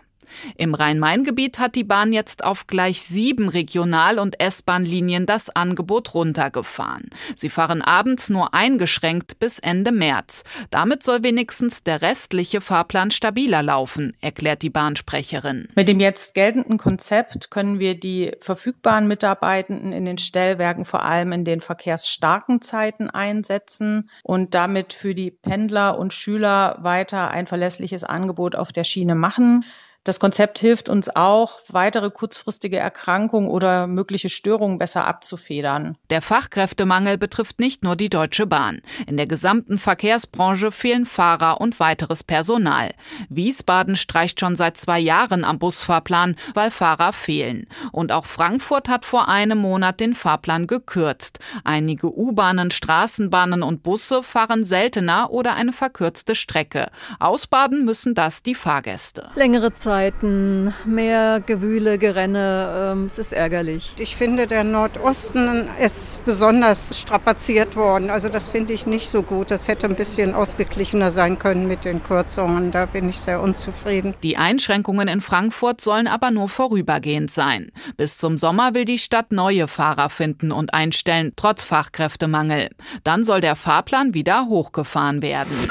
Im 0.56 0.74
Rhein-Main-Gebiet 0.74 1.58
hat 1.58 1.74
die 1.74 1.84
Bahn 1.84 2.12
jetzt 2.12 2.44
auf 2.44 2.66
gleich 2.66 3.02
sieben 3.02 3.48
Regional- 3.48 4.18
und 4.18 4.40
S-Bahn-Linien 4.40 5.26
das 5.26 5.50
Angebot 5.50 6.14
runtergefahren. 6.14 7.10
Sie 7.36 7.50
fahren 7.50 7.82
abends 7.82 8.30
nur 8.30 8.54
eingeschränkt 8.54 9.38
bis 9.38 9.58
Ende 9.58 9.92
März. 9.92 10.44
Damit 10.70 11.02
soll 11.02 11.22
wenigstens 11.22 11.82
der 11.82 12.02
restliche 12.02 12.60
Fahrplan 12.60 13.10
stabiler 13.10 13.62
laufen, 13.62 14.16
erklärt 14.20 14.62
die 14.62 14.70
Bahnsprecherin. 14.70 15.68
Mit 15.74 15.88
dem 15.88 16.00
jetzt 16.00 16.34
geltenden 16.34 16.78
Konzept 16.78 17.50
können 17.50 17.78
wir 17.78 17.98
die 17.98 18.32
verfügbaren 18.40 19.08
Mitarbeitenden 19.08 19.92
in 19.92 20.04
den 20.04 20.18
Stellwerken 20.18 20.84
vor 20.84 21.02
allem 21.02 21.32
in 21.32 21.44
den 21.44 21.60
verkehrsstarken 21.60 22.62
Zeiten 22.62 23.10
einsetzen 23.10 24.10
und 24.22 24.54
damit 24.54 24.92
für 24.92 25.14
die 25.14 25.30
Pendler 25.30 25.98
und 25.98 26.12
Schüler 26.12 26.78
weiter 26.80 27.30
ein 27.30 27.46
verlässliches 27.46 28.04
Angebot 28.04 28.56
auf 28.56 28.72
der 28.72 28.84
Schiene 28.84 29.14
machen. 29.14 29.64
Das 30.02 30.18
Konzept 30.18 30.58
hilft 30.58 30.88
uns 30.88 31.14
auch, 31.14 31.58
weitere 31.68 32.10
kurzfristige 32.10 32.78
Erkrankungen 32.78 33.50
oder 33.50 33.86
mögliche 33.86 34.30
Störungen 34.30 34.78
besser 34.78 35.06
abzufedern. 35.06 35.98
Der 36.08 36.22
Fachkräftemangel 36.22 37.18
betrifft 37.18 37.60
nicht 37.60 37.84
nur 37.84 37.96
die 37.96 38.08
Deutsche 38.08 38.46
Bahn. 38.46 38.80
In 39.06 39.18
der 39.18 39.26
gesamten 39.26 39.76
Verkehrsbranche 39.76 40.72
fehlen 40.72 41.04
Fahrer 41.04 41.60
und 41.60 41.78
weiteres 41.80 42.24
Personal. 42.24 42.88
Wiesbaden 43.28 43.94
streicht 43.94 44.40
schon 44.40 44.56
seit 44.56 44.78
zwei 44.78 44.98
Jahren 44.98 45.44
am 45.44 45.58
Busfahrplan, 45.58 46.34
weil 46.54 46.70
Fahrer 46.70 47.12
fehlen. 47.12 47.66
Und 47.92 48.10
auch 48.10 48.24
Frankfurt 48.24 48.88
hat 48.88 49.04
vor 49.04 49.28
einem 49.28 49.58
Monat 49.58 50.00
den 50.00 50.14
Fahrplan 50.14 50.66
gekürzt. 50.66 51.40
Einige 51.62 52.10
U-Bahnen, 52.10 52.70
Straßenbahnen 52.70 53.62
und 53.62 53.82
Busse 53.82 54.22
fahren 54.22 54.64
seltener 54.64 55.30
oder 55.30 55.56
eine 55.56 55.74
verkürzte 55.74 56.34
Strecke. 56.34 56.86
Ausbaden 57.18 57.84
müssen 57.84 58.14
das 58.14 58.42
die 58.42 58.54
Fahrgäste. 58.54 59.28
Längere 59.34 59.74
Zeit 59.74 59.89
Zeiten, 59.90 60.72
mehr 60.84 61.42
Gewühle, 61.44 61.98
Gerenne. 61.98 62.92
Ähm, 62.92 63.06
es 63.06 63.18
ist 63.18 63.32
ärgerlich. 63.32 63.90
Ich 63.98 64.14
finde, 64.14 64.46
der 64.46 64.62
Nordosten 64.62 65.68
ist 65.80 66.24
besonders 66.24 67.00
strapaziert 67.00 67.74
worden. 67.74 68.08
Also 68.08 68.28
das 68.28 68.50
finde 68.50 68.72
ich 68.72 68.86
nicht 68.86 69.10
so 69.10 69.24
gut. 69.24 69.50
Das 69.50 69.66
hätte 69.66 69.88
ein 69.88 69.96
bisschen 69.96 70.32
ausgeglichener 70.32 71.10
sein 71.10 71.40
können 71.40 71.66
mit 71.66 71.84
den 71.84 72.04
Kürzungen. 72.04 72.70
Da 72.70 72.86
bin 72.86 73.08
ich 73.08 73.18
sehr 73.18 73.40
unzufrieden. 73.40 74.14
Die 74.22 74.36
Einschränkungen 74.36 75.08
in 75.08 75.20
Frankfurt 75.20 75.80
sollen 75.80 76.06
aber 76.06 76.30
nur 76.30 76.48
vorübergehend 76.48 77.32
sein. 77.32 77.72
Bis 77.96 78.16
zum 78.16 78.38
Sommer 78.38 78.74
will 78.74 78.84
die 78.84 78.98
Stadt 78.98 79.32
neue 79.32 79.66
Fahrer 79.66 80.08
finden 80.08 80.52
und 80.52 80.72
einstellen, 80.72 81.32
trotz 81.34 81.64
Fachkräftemangel. 81.64 82.68
Dann 83.02 83.24
soll 83.24 83.40
der 83.40 83.56
Fahrplan 83.56 84.14
wieder 84.14 84.46
hochgefahren 84.46 85.20
werden. 85.20 85.68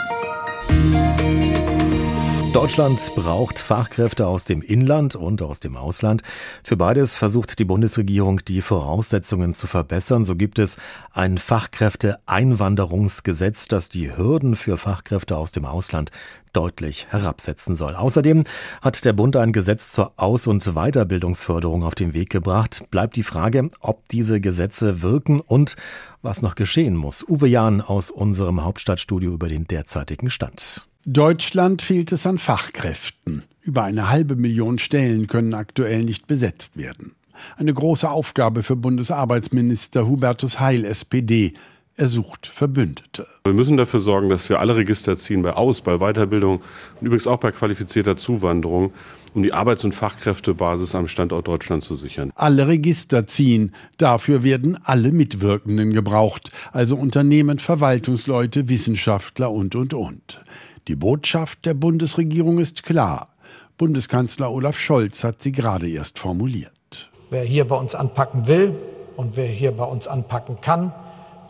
Deutschland 2.54 3.12
braucht 3.16 3.60
Fachkräfte 3.60 4.26
aus 4.26 4.44
dem 4.44 4.64
Inland 4.64 5.16
und 5.16 5.44
aus 5.44 5.60
dem 5.60 5.78
Ausland. 5.78 6.24
Für 6.64 6.78
beides 6.78 7.16
versucht 7.16 7.60
die 7.60 7.66
Bundesregierung, 7.66 8.44
die 8.44 8.62
Voraussetzungen 8.62 9.54
zu 9.54 9.68
verbessern. 9.68 10.26
So 10.26 10.36
gibt 10.36 10.58
es 10.58 10.78
ein 11.12 11.38
Fachkräfteeinwanderungsgesetz, 11.38 13.68
das 13.68 13.90
die 13.90 14.18
Hürden 14.18 14.56
für 14.56 14.78
Fachkräfte 14.78 15.38
aus 15.38 15.52
dem 15.52 15.66
Ausland 15.66 16.10
deutlich 16.52 17.06
herabsetzen 17.10 17.76
soll. 17.76 17.96
Außerdem 17.96 18.46
hat 18.82 19.06
der 19.06 19.14
Bund 19.14 19.36
ein 19.36 19.54
Gesetz 19.54 19.92
zur 19.92 20.14
Aus- 20.16 20.48
und 20.48 20.74
Weiterbildungsförderung 20.74 21.84
auf 21.84 21.94
den 21.94 22.16
Weg 22.16 22.32
gebracht. 22.32 22.84
Bleibt 22.90 23.16
die 23.16 23.24
Frage, 23.24 23.70
ob 23.80 24.10
diese 24.10 24.42
Gesetze 24.42 25.04
wirken 25.04 25.40
und 25.40 25.76
was 26.24 26.42
noch 26.42 26.56
geschehen 26.56 26.96
muss. 26.96 27.24
Uwe 27.30 27.48
Jahn 27.48 27.82
aus 27.82 28.10
unserem 28.10 28.64
Hauptstadtstudio 28.64 29.32
über 29.32 29.50
den 29.50 29.68
derzeitigen 29.68 30.32
Stand. 30.32 30.89
Deutschland 31.06 31.82
fehlt 31.82 32.12
es 32.12 32.28
an 32.28 32.38
Fachkräften. 32.38 33.44
Über 33.62 33.84
eine 33.84 34.10
halbe 34.10 34.36
Million 34.36 34.80
Stellen 34.80 35.28
können 35.28 35.54
aktuell 35.54 36.04
nicht 36.04 36.28
besetzt 36.28 36.76
werden. 36.76 37.14
Eine 37.56 37.74
große 37.74 38.10
Aufgabe 38.10 38.64
für 38.64 38.76
Bundesarbeitsminister 38.76 40.08
Hubertus 40.08 40.60
Heil, 40.60 40.84
SPD. 40.84 41.54
Er 41.96 42.10
sucht 42.10 42.48
Verbündete. 42.48 43.28
Wir 43.46 43.54
müssen 43.54 43.78
dafür 43.78 44.02
sorgen, 44.02 44.30
dass 44.30 44.50
wir 44.50 44.60
alle 44.60 44.76
Register 44.76 45.18
ziehen 45.18 45.42
bei 45.42 45.54
Aus-, 45.54 45.82
bei 45.82 45.98
Weiterbildung 46.00 46.62
und 47.00 47.08
übrigens 47.08 47.28
auch 47.28 47.40
bei 47.40 47.52
qualifizierter 47.52 48.18
Zuwanderung, 48.18 48.94
um 49.34 49.44
die 49.44 49.54
Arbeits- 49.54 49.86
und 49.86 49.96
Fachkräftebasis 49.96 50.96
am 50.96 51.08
Standort 51.08 51.48
Deutschland 51.48 51.84
zu 51.84 51.96
sichern. 51.96 52.32
Alle 52.36 52.68
Register 52.68 53.28
ziehen. 53.28 53.74
Dafür 53.98 54.44
werden 54.44 54.78
alle 54.84 55.12
Mitwirkenden 55.12 55.94
gebraucht, 55.94 56.52
also 56.72 56.96
Unternehmen, 56.96 57.60
Verwaltungsleute, 57.60 58.70
Wissenschaftler 58.70 59.52
und, 59.52 59.76
und, 59.76 59.94
und. 59.94 60.42
Die 60.90 60.96
Botschaft 60.96 61.66
der 61.68 61.76
Bundesregierung 61.76 62.58
ist 62.58 62.82
klar. 62.82 63.30
Bundeskanzler 63.78 64.52
Olaf 64.52 64.80
Scholz 64.80 65.24
hat 65.24 65.44
sie 65.44 65.52
gerade 65.52 65.88
erst 65.88 66.18
formuliert. 66.18 67.12
Wer 67.30 67.44
hier 67.44 67.68
bei 67.68 67.76
uns 67.76 67.94
anpacken 67.94 68.48
will 68.48 68.74
und 69.16 69.38
wer 69.38 69.46
hier 69.46 69.72
bei 69.72 69.84
uns 69.84 70.08
anpacken 70.08 70.62
kann, 70.62 70.92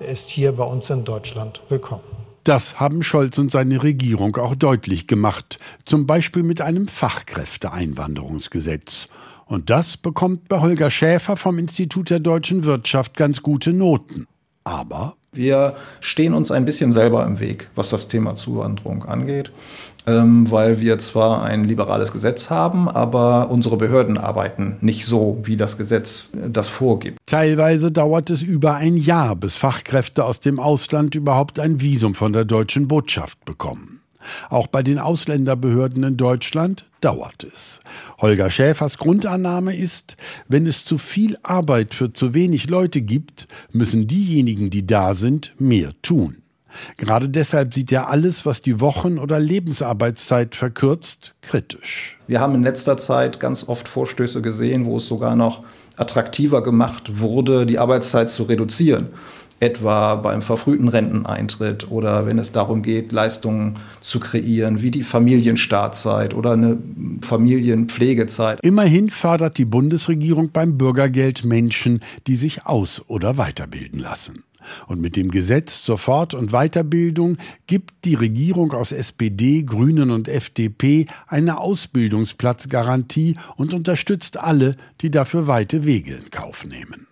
der 0.02 0.10
ist 0.10 0.30
hier 0.30 0.52
bei 0.52 0.65
uns 0.65 0.89
in 0.89 1.06
Deutschland 1.06 1.62
willkommen. 1.69 2.04
Das 2.43 2.82
haben 2.82 3.02
Scholz 3.02 3.38
und 3.38 3.49
seine 3.49 3.82
Regierung 3.82 4.36
auch 4.36 4.56
deutlich 4.56 5.08
gemacht, 5.08 5.58
zum 5.86 6.06
Beispiel 6.06 6.43
mit 6.43 6.60
einem 6.60 6.89
Fachkräfteeinwanderungsgesetz. 6.89 9.08
Und 9.45 9.69
das 9.69 9.95
bekommt 9.95 10.49
bei 10.49 10.60
Holger 10.60 10.91
Schäfer 10.91 11.38
vom 11.38 11.60
Institut 11.60 12.10
der 12.10 12.19
deutschen 12.19 12.65
Wirtschaft 12.65 13.15
ganz 13.15 13.41
gute 13.41 13.71
Noten. 13.71 14.25
Aber 14.65 15.15
wir 15.32 15.76
stehen 16.00 16.34
uns 16.34 16.52
ein 16.52 16.65
bisschen 16.65 16.92
selber 16.92 17.26
im 17.26 17.39
Weg, 17.39 17.70
was 17.76 17.89
das 17.89 18.08
Thema 18.08 18.36
Zuwanderung 18.36 19.06
angeht, 19.06 19.52
ähm, 20.08 20.50
weil 20.50 20.80
wir 20.80 20.98
zwar 20.98 21.44
ein 21.44 21.65
liberales 21.65 22.12
Gesetz 22.12 22.50
haben, 22.50 22.89
aber 22.89 23.52
unsere 23.52 23.78
Behörden 23.78 24.18
arbeiten 24.18 24.78
nicht 24.82 25.06
so, 25.06 25.39
wie 25.44 25.56
das 25.56 25.78
Gesetz 25.78 26.32
das 26.48 26.68
vorgibt. 26.68 27.20
Teilweise 27.26 27.92
dauert 27.92 28.30
es 28.30 28.42
über 28.42 28.76
ein 28.76 28.98
Jahr, 28.98 29.36
bis 29.36 29.58
Fachkräfte 29.58 30.26
aus 30.26 30.39
dem 30.39 30.60
Ausland 30.60 31.15
überhaupt 31.15 31.60
ein 31.60 31.80
Visum 31.80 32.15
von 32.15 32.34
der 32.34 32.46
deutschen 32.46 32.88
Botschaft 32.88 33.46
bekommen. 33.46 34.02
Auch 34.50 34.68
bei 34.68 34.84
den 34.84 35.00
Ausländerbehörden 35.00 36.04
in 36.04 36.18
Deutschland 36.18 36.86
dauert 37.02 37.44
es. 37.44 37.80
Holger 38.20 38.50
Schäfers 38.50 38.98
Grundannahme 38.98 39.76
ist, 39.76 40.18
wenn 40.48 40.66
es 40.66 40.86
zu 40.86 40.98
viel 40.98 41.38
Arbeit 41.44 41.94
für 41.94 42.12
zu 42.12 42.34
wenig 42.34 42.70
Leute 42.70 43.02
gibt, 43.02 43.48
müssen 43.72 44.08
diejenigen, 44.08 44.70
die 44.70 44.86
da 44.86 45.14
sind, 45.14 45.54
mehr 45.58 45.92
tun. 46.02 46.38
Gerade 46.98 47.30
deshalb 47.30 47.74
sieht 47.74 47.92
er 47.92 48.10
alles, 48.10 48.46
was 48.46 48.62
die 48.62 48.80
Wochen- 48.80 49.18
oder 49.18 49.40
Lebensarbeitszeit 49.40 50.56
verkürzt, 50.56 51.34
kritisch. 51.42 52.20
Wir 52.28 52.42
haben 52.42 52.54
in 52.56 52.64
letzter 52.64 52.98
Zeit 52.98 53.40
ganz 53.40 53.68
oft 53.68 53.88
Vorstöße 53.88 54.42
gesehen, 54.42 54.86
wo 54.86 54.98
es 54.98 55.08
sogar 55.08 55.36
noch 55.36 55.62
attraktiver 55.98 56.62
gemacht 56.62 57.20
wurde, 57.20 57.66
die 57.66 57.80
Arbeitszeit 57.80 58.30
zu 58.30 58.44
reduzieren 58.44 59.10
etwa 59.60 60.15
beim 60.15 60.41
verfrühten 60.41 60.88
Renteneintritt 60.88 61.91
oder 61.91 62.26
wenn 62.26 62.38
es 62.38 62.52
darum 62.52 62.82
geht, 62.82 63.12
Leistungen 63.12 63.76
zu 64.02 64.19
kreieren, 64.19 64.82
wie 64.82 64.91
die 64.91 65.04
Familienstartzeit 65.04 66.34
oder 66.34 66.52
eine 66.52 66.78
Familienpflegezeit. 67.22 68.60
Immerhin 68.63 69.10
fördert 69.10 69.58
die 69.58 69.65
Bundesregierung 69.65 70.52
beim 70.52 70.78
Bürgergeld 70.78 71.45
Menschen, 71.45 72.02
die 72.28 72.36
sich 72.36 72.65
aus- 72.65 73.04
oder 73.08 73.38
weiterbilden 73.38 74.00
lassen. 74.00 74.43
Und 74.88 75.02
mit 75.02 75.15
dem 75.15 75.32
Gesetz 75.32 75.84
zur 75.84 75.98
Fort- 75.98 76.34
und 76.34 76.52
Weiterbildung 76.52 77.38
gibt 77.67 78.06
die 78.06 78.15
Regierung 78.15 78.74
aus 78.74 78.91
SPD, 78.91 79.63
Grünen 79.63 80.12
und 80.12 80.28
FDP 80.28 81.06
eine 81.28 81.60
Ausbildungsplatzgarantie 81.60 83.38
und 83.56 83.74
unterstützt 83.74 84.38
alle, 84.38 84.76
die 85.02 85.12
dafür 85.12 85.48
weite 85.48 85.86
Wege 85.86 86.15
in 86.15 86.30
Kauf 86.30 86.65
nehmen. 86.65 87.09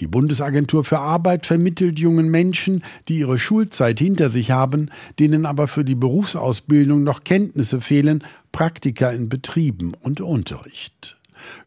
Die 0.00 0.06
Bundesagentur 0.06 0.84
für 0.84 0.98
Arbeit 0.98 1.46
vermittelt 1.46 1.98
jungen 1.98 2.30
Menschen, 2.30 2.82
die 3.08 3.18
ihre 3.18 3.38
Schulzeit 3.38 3.98
hinter 3.98 4.30
sich 4.30 4.50
haben, 4.50 4.90
denen 5.18 5.46
aber 5.46 5.68
für 5.68 5.84
die 5.84 5.94
Berufsausbildung 5.94 7.02
noch 7.02 7.24
Kenntnisse 7.24 7.80
fehlen, 7.80 8.24
Praktika 8.52 9.10
in 9.10 9.28
Betrieben 9.28 9.92
und 10.00 10.20
Unterricht. 10.20 11.16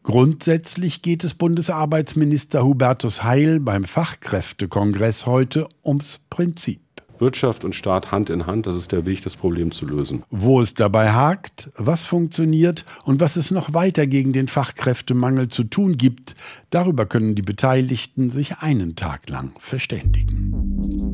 Grundsätzlich 0.02 1.02
geht 1.02 1.24
es 1.24 1.34
Bundesarbeitsminister 1.34 2.64
Hubertus 2.64 3.24
Heil 3.24 3.60
beim 3.60 3.84
Fachkräftekongress 3.84 5.26
heute 5.26 5.68
ums 5.84 6.20
Prinzip. 6.30 6.80
Wirtschaft 7.18 7.64
und 7.64 7.74
Staat 7.74 8.12
Hand 8.12 8.30
in 8.30 8.46
Hand, 8.46 8.66
das 8.66 8.76
ist 8.76 8.92
der 8.92 9.06
Weg, 9.06 9.22
das 9.22 9.36
Problem 9.36 9.70
zu 9.72 9.86
lösen. 9.86 10.22
Wo 10.30 10.60
es 10.60 10.74
dabei 10.74 11.12
hakt, 11.12 11.70
was 11.76 12.06
funktioniert 12.06 12.84
und 13.04 13.20
was 13.20 13.36
es 13.36 13.50
noch 13.50 13.74
weiter 13.74 14.06
gegen 14.06 14.32
den 14.32 14.48
Fachkräftemangel 14.48 15.48
zu 15.48 15.64
tun 15.64 15.96
gibt, 15.96 16.34
darüber 16.70 17.06
können 17.06 17.34
die 17.34 17.42
Beteiligten 17.42 18.30
sich 18.30 18.58
einen 18.58 18.96
Tag 18.96 19.28
lang 19.28 19.52
verständigen. 19.58 20.52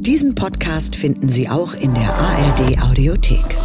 Diesen 0.01 0.35
Podcast 0.35 0.97
finden 0.97 1.29
Sie 1.29 1.49
auch 1.49 1.75
in 1.75 1.95
der 1.95 2.15
ARD 2.15 2.83
Audiothek. 2.83 3.57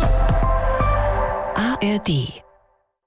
ARD 1.55 2.44